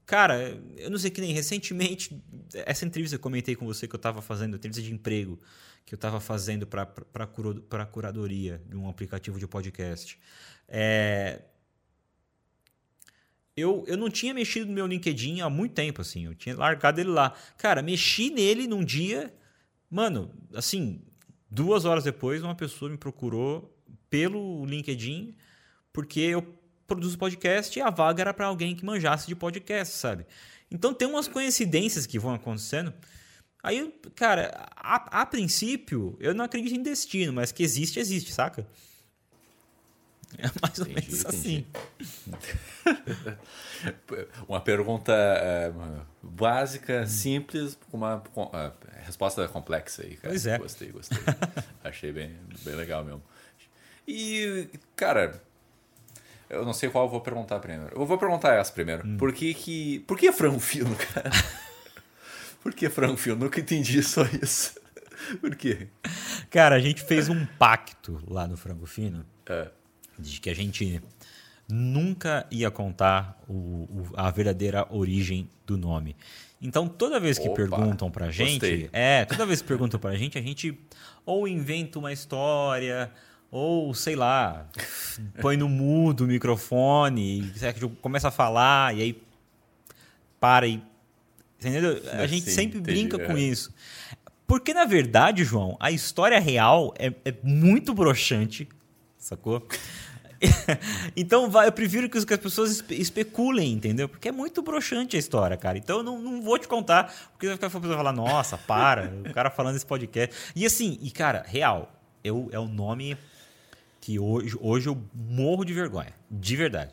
[0.06, 3.96] cara, eu não sei que nem recentemente, essa entrevista que eu comentei com você que
[3.96, 5.40] eu estava fazendo, entrevista de emprego
[5.86, 10.20] que eu estava fazendo para a curadoria de um aplicativo de podcast.
[10.68, 11.42] É,
[13.56, 16.26] eu, eu não tinha mexido no meu LinkedIn há muito tempo, assim.
[16.26, 17.34] Eu tinha largado ele lá.
[17.58, 19.34] Cara, mexi nele num dia
[19.90, 21.02] Mano, assim,
[21.50, 23.74] duas horas depois, uma pessoa me procurou
[24.10, 25.36] pelo LinkedIn
[25.92, 26.42] porque eu
[26.86, 30.26] produzo podcast e a vaga era para alguém que manjasse de podcast, sabe?
[30.70, 32.94] Então tem umas coincidências que vão acontecendo.
[33.64, 38.68] Aí, cara, a, a princípio, eu não acredito em destino, mas que existe, existe, saca?
[40.38, 41.66] É mais ou entendi, menos assim.
[44.48, 45.74] uma pergunta é,
[46.22, 47.08] básica, hum.
[47.08, 48.74] simples, com uma uh,
[49.04, 50.30] resposta complexa aí, cara.
[50.30, 50.58] Pois é.
[50.60, 51.18] Gostei, gostei.
[51.84, 53.24] Achei bem, bem legal mesmo.
[54.08, 55.42] E, cara,
[56.50, 58.00] eu não sei qual eu vou perguntar primeiro.
[58.00, 59.08] Eu vou perguntar essa primeiro.
[59.08, 59.18] Hum.
[59.18, 60.00] Por que que...
[60.02, 61.32] Por que frango fino, cara?
[62.62, 63.38] Por que frango fino?
[63.38, 64.80] Nunca entendi só isso.
[65.42, 65.88] Por quê?
[66.52, 69.26] Cara, a gente fez um pacto lá no Frango Fino.
[69.48, 69.72] É
[70.18, 71.02] de que a gente
[71.70, 76.16] nunca ia contar o, o, a verdadeira origem do nome.
[76.62, 78.90] Então, toda vez que Opa, perguntam pra gente, gostei.
[78.92, 80.78] é, toda vez que perguntam pra gente, a gente
[81.26, 83.12] ou inventa uma história,
[83.52, 84.68] ou sei lá,
[85.42, 87.52] põe no mudo o microfone,
[88.02, 89.22] começa a falar e aí
[90.40, 90.82] para e
[91.60, 92.02] entendeu?
[92.14, 93.26] A gente sempre entendi, brinca é.
[93.26, 93.74] com isso.
[94.48, 98.68] Porque na verdade, João, a história real é, é muito broxante,
[99.18, 99.68] sacou?
[101.16, 104.08] então vai, eu prefiro que, as pessoas especulem, entendeu?
[104.08, 105.78] Porque é muito broxante a história, cara.
[105.78, 109.12] Então eu não, não vou te contar, porque vai ficar a pessoa falar, nossa, para,
[109.28, 110.54] o cara falando esse podcast.
[110.56, 111.92] E assim, e cara, real,
[112.24, 113.18] eu, é o nome
[114.00, 116.14] que hoje, hoje eu morro de vergonha.
[116.30, 116.92] De verdade.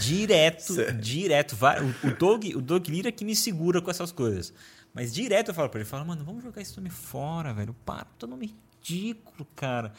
[0.00, 1.00] Direto, Sério?
[1.00, 1.56] direto.
[2.04, 4.52] O, o, Doug, o Doug Lira que me segura com essas coisas.
[4.94, 7.74] Mas direto eu falo pra ele, falo, mano, vamos jogar esse nome fora, velho.
[7.84, 9.92] Para, teu nome ridículo, cara.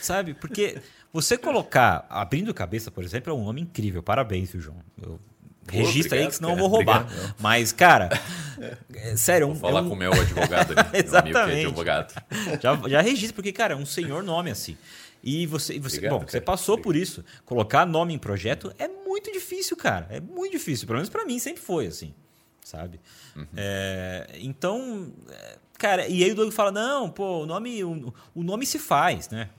[0.00, 0.34] Sabe?
[0.34, 0.78] Porque
[1.12, 4.02] você colocar, abrindo cabeça, por exemplo, é um nome incrível.
[4.02, 4.78] Parabéns, viu, João?
[5.00, 5.20] Eu,
[5.68, 7.02] registra aí, que senão eu vou roubar.
[7.02, 8.10] Obrigado, Mas, cara,
[8.92, 9.46] é, sério.
[9.46, 9.88] Vou um, falar é um...
[9.88, 11.04] com o meu advogado ali.
[11.04, 11.46] Exatamente.
[11.46, 12.14] Meu é advogado.
[12.60, 14.76] Já, já registra, porque, cara, é um senhor nome assim.
[15.22, 16.30] E você, você Obrigado, bom, cara.
[16.30, 16.84] você passou Obrigado.
[16.84, 17.24] por isso.
[17.44, 20.06] Colocar nome em projeto é muito difícil, cara.
[20.10, 20.86] É muito difícil.
[20.86, 22.14] Pelo menos para mim sempre foi assim,
[22.62, 23.00] sabe?
[23.34, 23.46] Uhum.
[23.56, 25.12] É, então,
[25.78, 29.28] Cara, e aí o Doug fala: não, pô, o nome, o, o nome se faz,
[29.28, 29.50] né?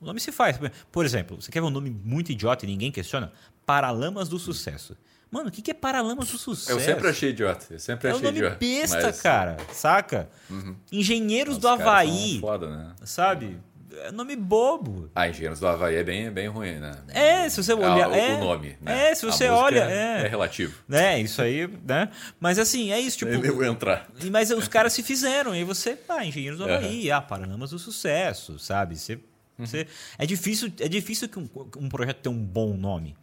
[0.00, 0.58] O nome se faz.
[0.90, 3.32] Por exemplo, você quer ver um nome muito idiota e ninguém questiona?
[3.66, 4.96] Paralamas do Sucesso.
[5.30, 6.72] Mano, o que é Paralamas do Sucesso?
[6.72, 7.66] Eu sempre achei idiota.
[7.70, 9.20] Eu sempre é achei um nome idiota, besta, mas...
[9.20, 9.56] cara.
[9.72, 10.28] Saca?
[10.48, 10.74] Uhum.
[10.90, 12.40] Engenheiros Os do Havaí.
[12.40, 12.94] Foda, né?
[13.04, 13.58] Sabe?
[14.04, 15.10] É nome bobo.
[15.14, 16.92] Ah, Engenheiros do Havaí é bem, bem ruim, né?
[17.08, 18.12] É, se você olhar.
[18.12, 18.76] É, o nome.
[18.80, 19.10] Né?
[19.10, 19.84] É, se você olha.
[19.90, 20.74] É, é, relativo.
[20.90, 22.08] É, isso aí, né?
[22.38, 23.30] Mas assim, é isso, tipo.
[23.44, 24.08] Eu entrar.
[24.30, 27.16] Mas os caras se fizeram, e você, ah, Engenheiros do Havaí, uhum.
[27.16, 28.96] ah, Paranamas do Sucesso, sabe?
[28.96, 29.14] Você,
[29.58, 29.66] uhum.
[29.66, 29.86] você,
[30.18, 33.16] é difícil, é difícil que um, um projeto tenha um bom nome.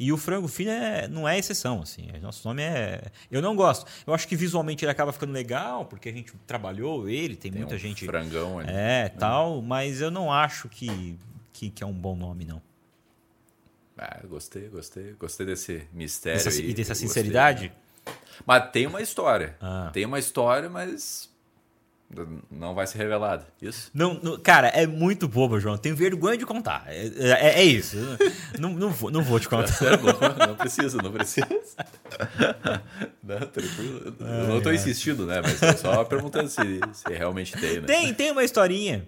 [0.00, 2.08] E o frango fino é, não é exceção, assim.
[2.22, 3.02] Nosso nome é.
[3.30, 3.84] Eu não gosto.
[4.06, 7.60] Eu acho que visualmente ele acaba ficando legal, porque a gente trabalhou ele, tem, tem
[7.60, 8.06] muita um gente.
[8.06, 8.70] Frangão ali.
[8.70, 11.18] É, tal, mas eu não acho que,
[11.52, 12.62] que, que é um bom nome, não.
[13.98, 15.12] Ah, gostei, gostei.
[15.20, 16.42] Gostei desse mistério.
[16.42, 17.68] Dessa, aí, e dessa sinceridade?
[17.68, 18.14] Gostei.
[18.46, 19.54] Mas tem uma história.
[19.60, 19.90] Ah.
[19.92, 21.29] Tem uma história, mas
[22.50, 23.90] não vai ser revelado, isso?
[23.94, 25.78] Não, não, cara, é muito bobo, João.
[25.78, 26.84] Tenho vergonha de contar.
[26.88, 27.96] É, é, é isso.
[28.58, 29.78] não, não, vou, não vou te contar.
[30.02, 31.46] não, não precisa, não precisa.
[33.22, 34.16] Não, tranquilo.
[34.18, 35.40] Eu não estou insistindo, né?
[35.40, 37.86] Mas é só perguntando se, se realmente tem, né?
[37.86, 39.06] Tem, tem uma historinha.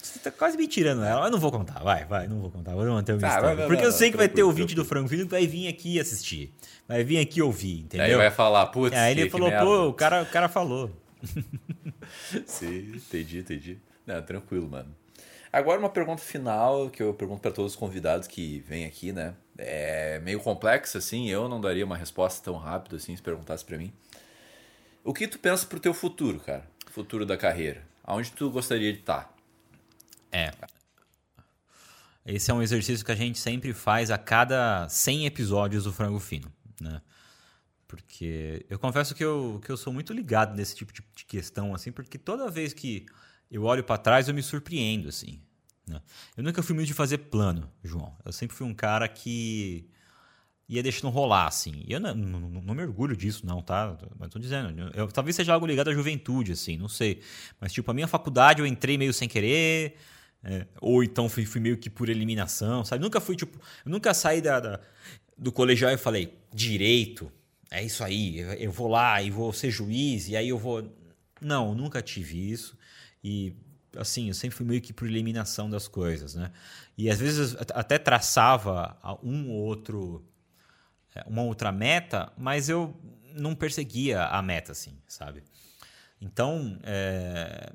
[0.00, 1.26] Você tá quase me tirando ela.
[1.26, 2.74] Eu não vou contar, vai, vai, não vou contar.
[2.74, 5.30] Vou manter uma tá, Porque eu sei que vai ter ouvinte do Frango Filho que
[5.30, 6.52] vai vir aqui assistir.
[6.86, 8.06] Vai vir aqui ouvir, entendeu?
[8.06, 8.96] Aí vai falar, putz.
[8.96, 10.90] Aí ele falou, pô, o cara, o cara falou.
[12.46, 13.78] Sim, entendi, entendi.
[14.06, 14.94] Não, tranquilo, mano.
[15.52, 19.34] Agora uma pergunta final que eu pergunto para todos os convidados que vêm aqui, né?
[19.56, 23.78] É meio complexa, assim, eu não daria uma resposta tão rápida assim se perguntasse para
[23.78, 23.92] mim.
[25.02, 26.66] O que tu pensa pro teu futuro, cara?
[26.90, 27.82] Futuro da carreira.
[28.04, 29.24] Aonde tu gostaria de estar?
[29.24, 29.34] Tá?
[30.30, 30.52] É.
[32.26, 36.18] Esse é um exercício que a gente sempre faz a cada 100 episódios do Frango
[36.18, 37.00] Fino, né?
[37.88, 41.74] Porque eu confesso que eu, que eu sou muito ligado nesse tipo de, de questão,
[41.74, 43.06] assim, porque toda vez que
[43.50, 45.40] eu olho para trás eu me surpreendo, assim.
[45.86, 46.00] Né?
[46.36, 48.14] Eu nunca fui muito de fazer plano, João.
[48.22, 49.88] Eu sempre fui um cara que
[50.68, 51.82] ia deixando rolar, assim.
[51.86, 53.96] E eu não, não, não, me orgulho disso, não, tá?
[54.18, 57.22] Mas tô dizendo, eu, talvez seja algo ligado à juventude, assim, não sei.
[57.58, 59.96] Mas, tipo, a minha faculdade eu entrei meio sem querer,
[60.44, 63.02] é, ou então fui, fui, meio que por eliminação, sabe?
[63.02, 64.80] Nunca fui, tipo, eu nunca saí da, da,
[65.38, 67.32] do colegial e falei, direito,
[67.70, 70.90] é isso aí, eu vou lá e vou ser juiz, e aí eu vou.
[71.40, 72.76] Não, nunca tive isso.
[73.22, 73.54] E
[73.96, 76.50] assim, eu sempre fui meio que por eliminação das coisas, né?
[76.96, 80.24] E às vezes até traçava um ou outro
[81.14, 82.94] é, uma outra meta, mas eu
[83.34, 85.42] não perseguia a meta, assim, sabe?
[86.20, 87.72] Então, é,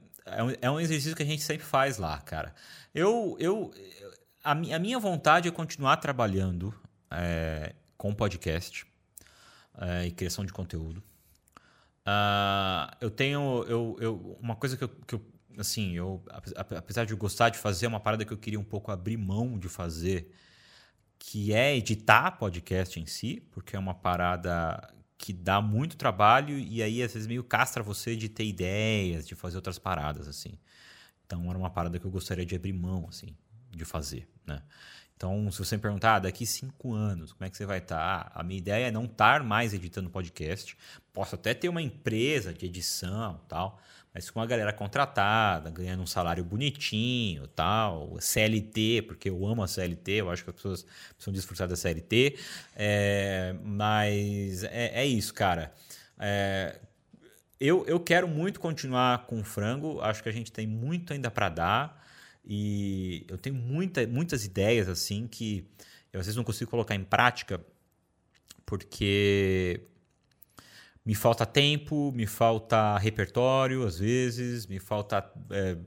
[0.61, 2.53] é, um, é exercício que a gente sempre faz lá, cara.
[2.93, 3.71] Eu, eu,
[4.43, 6.73] a, a minha vontade é continuar trabalhando
[7.11, 8.85] é, com podcast
[9.78, 11.03] é, e criação de conteúdo.
[12.05, 15.26] Uh, eu tenho eu, eu, uma coisa que eu, que eu
[15.57, 16.21] assim eu
[16.76, 19.57] apesar de eu gostar de fazer uma parada que eu queria um pouco abrir mão
[19.57, 20.30] de fazer
[21.17, 26.84] que é editar podcast em si, porque é uma parada que dá muito trabalho e
[26.84, 30.59] aí às vezes meio castra você de ter ideias, de fazer outras paradas assim.
[31.26, 33.34] Então era uma parada que eu gostaria de abrir mão assim,
[33.71, 34.61] de fazer, né?
[35.16, 38.26] Então, se você me perguntar, ah, daqui cinco anos, como é que você vai estar?
[38.26, 38.32] Tá?
[38.34, 40.78] A minha ideia é não estar mais editando podcast.
[41.14, 43.80] Posso até ter uma empresa de edição tal,
[44.14, 49.68] mas com a galera contratada, ganhando um salário bonitinho, tal, CLT, porque eu amo a
[49.68, 50.86] CLT, eu acho que as pessoas
[51.16, 52.38] precisam desfrutar da CLT,
[52.76, 55.74] é, mas é, é, isso, cara.
[56.20, 56.80] É,
[57.59, 61.32] eu, eu quero muito continuar com o frango, acho que a gente tem muito ainda
[61.32, 62.02] para dar
[62.45, 65.65] e eu tenho muita, muitas ideias assim que
[66.11, 67.63] eu às vezes não consigo colocar em prática
[68.65, 69.81] porque
[71.05, 75.77] me falta tempo, me falta repertório, às vezes, me falta é,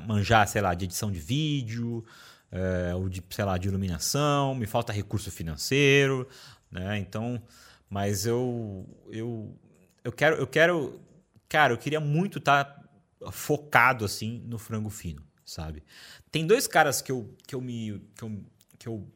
[0.00, 2.04] manjar, sei lá, de edição de vídeo,
[2.50, 6.26] é, ou de, sei lá, de iluminação, me falta recurso financeiro,
[6.70, 6.98] né?
[6.98, 7.42] Então,
[7.90, 9.54] mas eu, eu,
[10.02, 11.00] eu quero, eu quero,
[11.48, 15.82] cara, eu queria muito estar tá focado assim no frango fino, sabe?
[16.30, 18.44] Tem dois caras que eu, que eu me, que eu,
[18.78, 19.08] que eu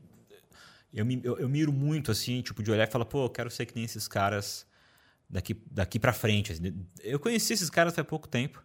[0.93, 3.51] eu, me, eu, eu miro muito assim, tipo, de olhar e falar, pô, eu quero
[3.51, 4.67] ser que nem esses caras
[5.29, 6.53] daqui, daqui para frente.
[6.53, 6.87] Assim.
[7.03, 8.65] Eu conheci esses caras faz pouco tempo.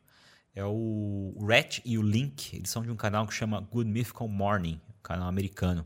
[0.55, 2.55] É o Rat e o Link.
[2.55, 5.85] Eles são de um canal que chama Good Mythical Morning, canal americano.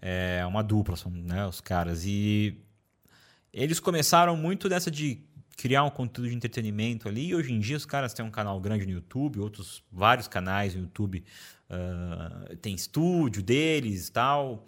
[0.00, 2.04] É uma dupla, são né, os caras.
[2.04, 2.60] E
[3.52, 5.20] eles começaram muito dessa de
[5.56, 7.28] criar um conteúdo de entretenimento ali.
[7.28, 10.74] E hoje em dia os caras têm um canal grande no YouTube, outros vários canais
[10.74, 11.24] no YouTube.
[11.70, 14.66] Uh, tem estúdio deles e tal.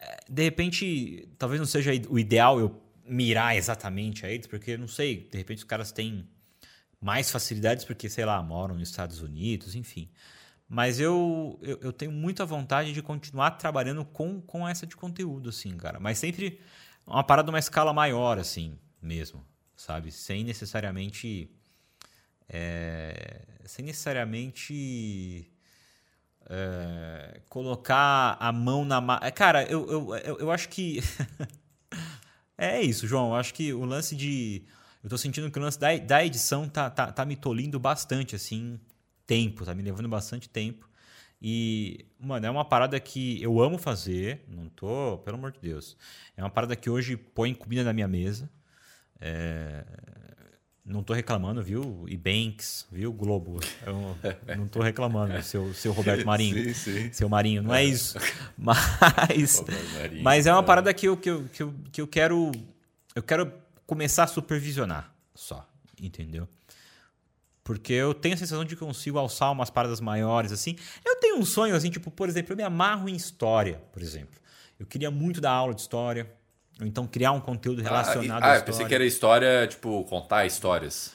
[0.00, 4.86] É, de repente, talvez não seja o ideal eu mirar exatamente a eles, porque não
[4.86, 6.28] sei, de repente os caras têm
[7.00, 10.10] mais facilidades porque, sei lá, moram nos Estados Unidos, enfim.
[10.68, 15.48] Mas eu, eu, eu, tenho muita vontade de continuar trabalhando com, com essa de conteúdo,
[15.48, 15.98] assim, cara.
[15.98, 16.60] Mas sempre
[17.06, 19.42] uma parada uma escala maior, assim, mesmo,
[19.78, 20.10] sabe?
[20.10, 21.48] Sem necessariamente.
[22.48, 25.50] É, sem necessariamente.
[26.50, 29.00] É, colocar a mão na.
[29.00, 29.18] Ma...
[29.30, 31.00] Cara, eu, eu, eu, eu acho que.
[32.60, 33.28] É isso, João.
[33.28, 34.64] Eu acho que o lance de.
[35.00, 38.34] Eu tô sentindo que o lance da, da edição tá, tá, tá me tolindo bastante,
[38.34, 38.80] assim,
[39.24, 40.88] tempo, tá me levando bastante tempo.
[41.40, 45.96] E, mano, é uma parada que eu amo fazer, não tô, pelo amor de Deus.
[46.36, 48.50] É uma parada que hoje põe comida na minha mesa.
[49.20, 49.84] É,
[50.88, 52.06] não tô reclamando, viu?
[52.08, 53.12] E Banks, viu?
[53.12, 53.60] Globo.
[53.84, 54.16] Eu
[54.56, 56.74] não tô reclamando, seu, seu Roberto Marinho.
[56.74, 57.12] Sim, sim.
[57.12, 58.18] Seu Marinho, não é, é isso.
[58.56, 59.62] Mas,
[60.22, 60.64] mas é uma é.
[60.64, 62.50] parada que eu, que, eu, que, eu, que eu quero.
[63.14, 63.52] Eu quero
[63.86, 65.68] começar a supervisionar só,
[66.00, 66.48] entendeu?
[67.62, 70.74] Porque eu tenho a sensação de que consigo alçar umas paradas maiores, assim.
[71.04, 74.40] Eu tenho um sonho, assim, tipo, por exemplo, eu me amarro em história, por exemplo.
[74.78, 76.32] Eu queria muito dar aula de história.
[76.80, 78.58] Ou então criar um conteúdo relacionado ah, e, ah, à história.
[78.60, 81.12] Ah, pensei que era história, tipo, contar histórias.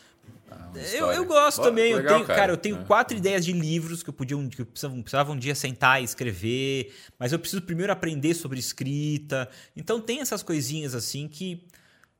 [0.51, 1.95] Ah, eu, eu gosto também.
[1.95, 2.39] Legal, eu tenho, cara.
[2.39, 2.51] cara.
[2.51, 2.83] eu tenho é.
[2.83, 6.03] quatro ideias de livros que eu podia que eu precisava, precisava um dia sentar e
[6.03, 9.49] escrever, mas eu preciso primeiro aprender sobre escrita.
[9.75, 11.65] Então tem essas coisinhas assim que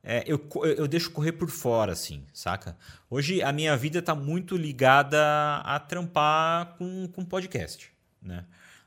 [0.02, 0.38] é, eu,
[0.76, 2.76] eu deixo correr por fora, assim, saca?
[3.08, 5.18] Hoje a minha vida está muito ligada
[5.64, 7.90] a trampar com, com podcast,
[8.20, 8.44] né?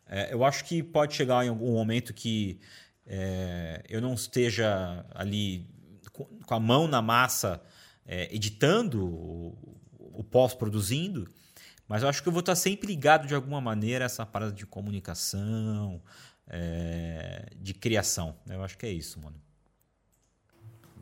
[0.09, 2.59] É, eu acho que pode chegar em algum momento que
[3.07, 5.65] é, eu não esteja ali
[6.11, 7.61] com, a mão na massa
[8.05, 11.29] é, editando, o, o pós-produzindo,
[11.87, 14.51] mas eu acho que eu vou estar sempre ligado de alguma maneira a essa parada
[14.51, 16.01] de comunicação,
[16.47, 18.35] é, de criação.
[18.49, 19.35] Eu acho que é isso, mano.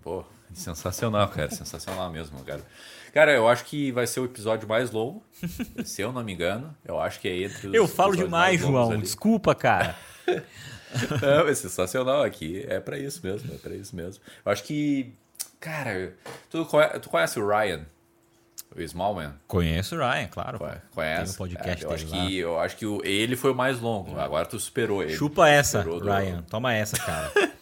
[0.01, 1.49] Pô, sensacional, cara.
[1.49, 2.63] sensacional mesmo, cara.
[3.11, 5.25] Cara, eu acho que vai ser o episódio mais longo,
[5.83, 6.75] se eu não me engano.
[6.85, 8.99] Eu acho que é entre os Eu falo demais, João.
[8.99, 9.97] Desculpa, cara.
[11.21, 12.65] não, é sensacional aqui.
[12.67, 14.23] É para isso mesmo, é para isso mesmo.
[14.45, 15.13] Eu acho que,
[15.59, 16.13] cara,
[16.49, 16.67] tu,
[17.01, 17.85] tu conhece o Ryan?
[18.75, 19.33] O Smallman?
[19.47, 20.59] Conheço o Ryan, claro.
[20.93, 21.23] Conhece?
[21.23, 22.25] Tem um podcast é, eu, acho lá.
[22.25, 24.19] que, eu acho que o, ele foi o mais longo.
[24.19, 25.15] Agora tu superou ele.
[25.15, 26.37] Chupa essa, Ryan.
[26.37, 26.43] Do...
[26.43, 27.31] Toma essa, cara.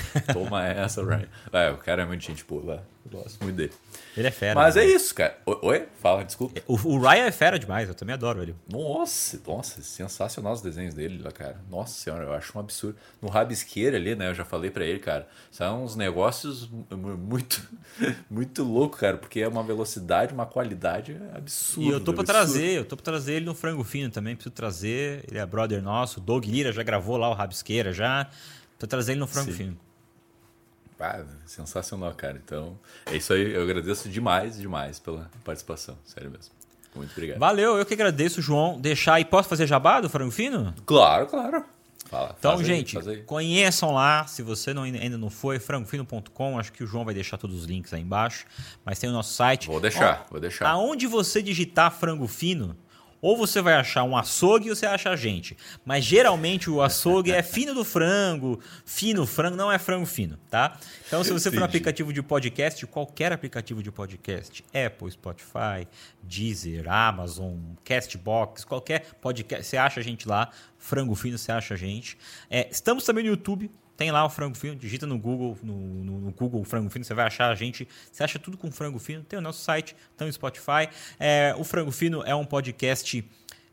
[0.32, 1.28] Toma essa, Ryan.
[1.52, 2.82] É, o cara é muito gente boa.
[3.10, 3.72] Gosto muito dele.
[4.16, 4.54] Ele é fera.
[4.54, 4.84] Mas né?
[4.84, 5.36] é isso, cara.
[5.44, 5.86] Oi?
[6.00, 6.60] Fala, desculpa.
[6.68, 8.54] O, o, Ryan é fera demais, eu também adoro ele.
[8.70, 11.60] Nossa, nossa, sensacional os desenhos dele lá, cara.
[11.68, 12.96] Nossa senhora, eu acho um absurdo.
[13.20, 14.28] No rabisqueiro ali, né?
[14.28, 15.26] Eu já falei para ele, cara.
[15.50, 17.68] São uns negócios muito,
[18.30, 21.88] muito louco, cara, porque é uma velocidade, uma qualidade absurda.
[21.88, 22.52] E eu tô pra absurdo.
[22.52, 25.24] trazer, eu tô pra trazer ele no frango fino também, preciso trazer.
[25.28, 28.30] Ele é brother nosso, o Doug Lira já gravou lá o rabisqueira já.
[28.82, 29.56] Tô trazer ele no frango Sim.
[29.56, 29.78] fino.
[30.98, 32.40] Ah, sensacional, cara.
[32.44, 32.76] Então,
[33.06, 33.54] é isso aí.
[33.54, 35.96] Eu agradeço demais, demais pela participação.
[36.04, 36.52] Sério mesmo.
[36.92, 37.38] Muito obrigado.
[37.38, 38.80] Valeu, eu que agradeço, João.
[38.80, 39.24] Deixar aí.
[39.24, 40.74] Posso fazer jabá do Frango Fino?
[40.84, 41.64] Claro, claro.
[42.06, 44.26] Fala, então, gente, aí, conheçam lá.
[44.26, 46.58] Se você não, ainda não foi, frangofino.com.
[46.58, 48.46] Acho que o João vai deixar todos os links aí embaixo.
[48.84, 49.68] Mas tem o nosso site.
[49.68, 50.68] Vou deixar, Ó, vou deixar.
[50.68, 52.76] Aonde você digitar Frango Fino,
[53.22, 55.56] ou você vai achar um açougue ou você acha a gente.
[55.84, 60.76] Mas geralmente o açougue é fino do frango, fino frango, não é frango fino, tá?
[61.06, 65.86] Então, se você for no aplicativo de podcast, qualquer aplicativo de podcast, Apple, Spotify,
[66.20, 67.54] Deezer, Amazon,
[67.84, 70.50] Castbox, qualquer podcast, você acha a gente lá.
[70.76, 72.18] Frango fino, você acha a gente.
[72.50, 76.20] É, estamos também no YouTube, tem lá o frango fino, digita no Google, no, no,
[76.20, 77.86] no, Google frango fino, você vai achar a gente.
[78.10, 79.22] Você acha tudo com frango fino.
[79.22, 80.88] Tem o nosso site, tem o Spotify.
[81.18, 83.24] É, o Frango Fino é um podcast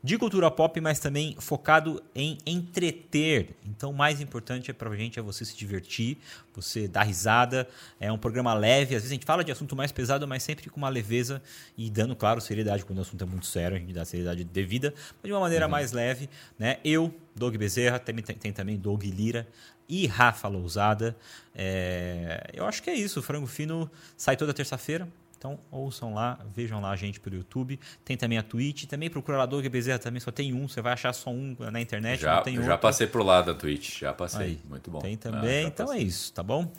[0.02, 3.50] de cultura pop, mas também focado em entreter.
[3.66, 6.16] Então, o mais importante é pra gente é você se divertir,
[6.54, 7.68] você dar risada.
[7.98, 8.94] É um programa leve.
[8.94, 11.42] Às vezes a gente fala de assunto mais pesado, mas sempre com uma leveza
[11.76, 12.84] e dando, claro, seriedade.
[12.84, 15.66] Quando o assunto é muito sério, a gente dá seriedade devida, mas de uma maneira
[15.66, 15.70] uhum.
[15.70, 16.30] mais leve.
[16.58, 16.78] Né?
[16.82, 19.46] Eu, Doug Bezerra, tem, tem, tem também Doug Lira
[19.90, 21.16] e Rafa Lousada.
[21.54, 23.18] É, eu acho que é isso.
[23.18, 25.08] O Frango Fino sai toda terça-feira.
[25.36, 27.80] Então ouçam lá, vejam lá a gente pelo YouTube.
[28.04, 30.92] Tem também a Twitch, também procura lá Doug Bezerra também, só tem um, você vai
[30.92, 34.12] achar só um na internet, já, não tem Já passei pro lado da Twitch, já
[34.12, 34.46] passei.
[34.46, 34.98] Aí, Muito bom.
[34.98, 36.02] Tem também, ah, então passei.
[36.02, 36.70] é isso, tá bom?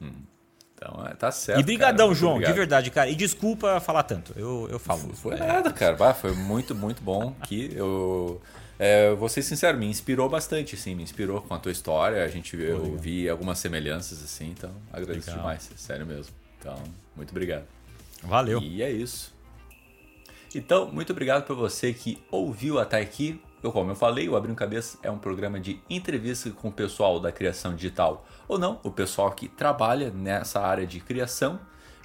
[0.00, 0.12] Hum.
[0.76, 1.58] Então, é, tá certo.
[1.58, 2.52] E brigadão, João, obrigado.
[2.52, 3.10] de verdade, cara.
[3.10, 5.12] E desculpa falar tanto, eu, eu falo.
[5.14, 5.38] Foi é.
[5.38, 5.96] nada, cara.
[5.96, 8.40] Bah, foi muito, muito bom que eu
[8.78, 12.22] é, vou ser sincero, me inspirou bastante, sim, me inspirou com a tua história.
[12.22, 15.42] A gente eu vi algumas semelhanças, assim, então agradeço Legal.
[15.42, 16.32] demais, sério mesmo.
[16.58, 16.76] Então,
[17.16, 17.64] muito obrigado.
[18.22, 18.60] Valeu.
[18.60, 19.34] E é isso.
[20.54, 23.40] Então, muito obrigado por você que ouviu até aqui.
[23.62, 27.18] Eu, como eu falei, o Abrindo Cabeça é um programa de entrevista com o pessoal
[27.18, 31.58] da criação digital, ou não, o pessoal que trabalha nessa área de criação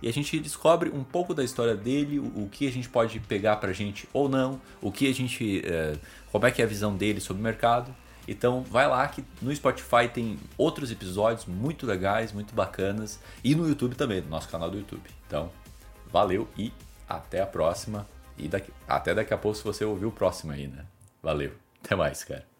[0.04, 3.56] e a gente descobre um pouco da história dele, o, que a gente pode pegar
[3.56, 5.66] pra gente ou não, o que a gente.
[5.66, 5.96] É,
[6.30, 7.96] como é que é a visão dele sobre o mercado.
[8.28, 13.18] Então vai lá que no Spotify tem outros episódios muito legais, muito bacanas.
[13.42, 15.10] E no YouTube também, no nosso canal do YouTube.
[15.26, 15.50] Então,
[16.12, 16.74] valeu e
[17.08, 18.06] até a próxima.
[18.38, 20.86] E daqui, até daqui a pouco se você ouvir o próximo aí, né?
[21.22, 21.54] Valeu.
[21.82, 22.53] Até mais, cara.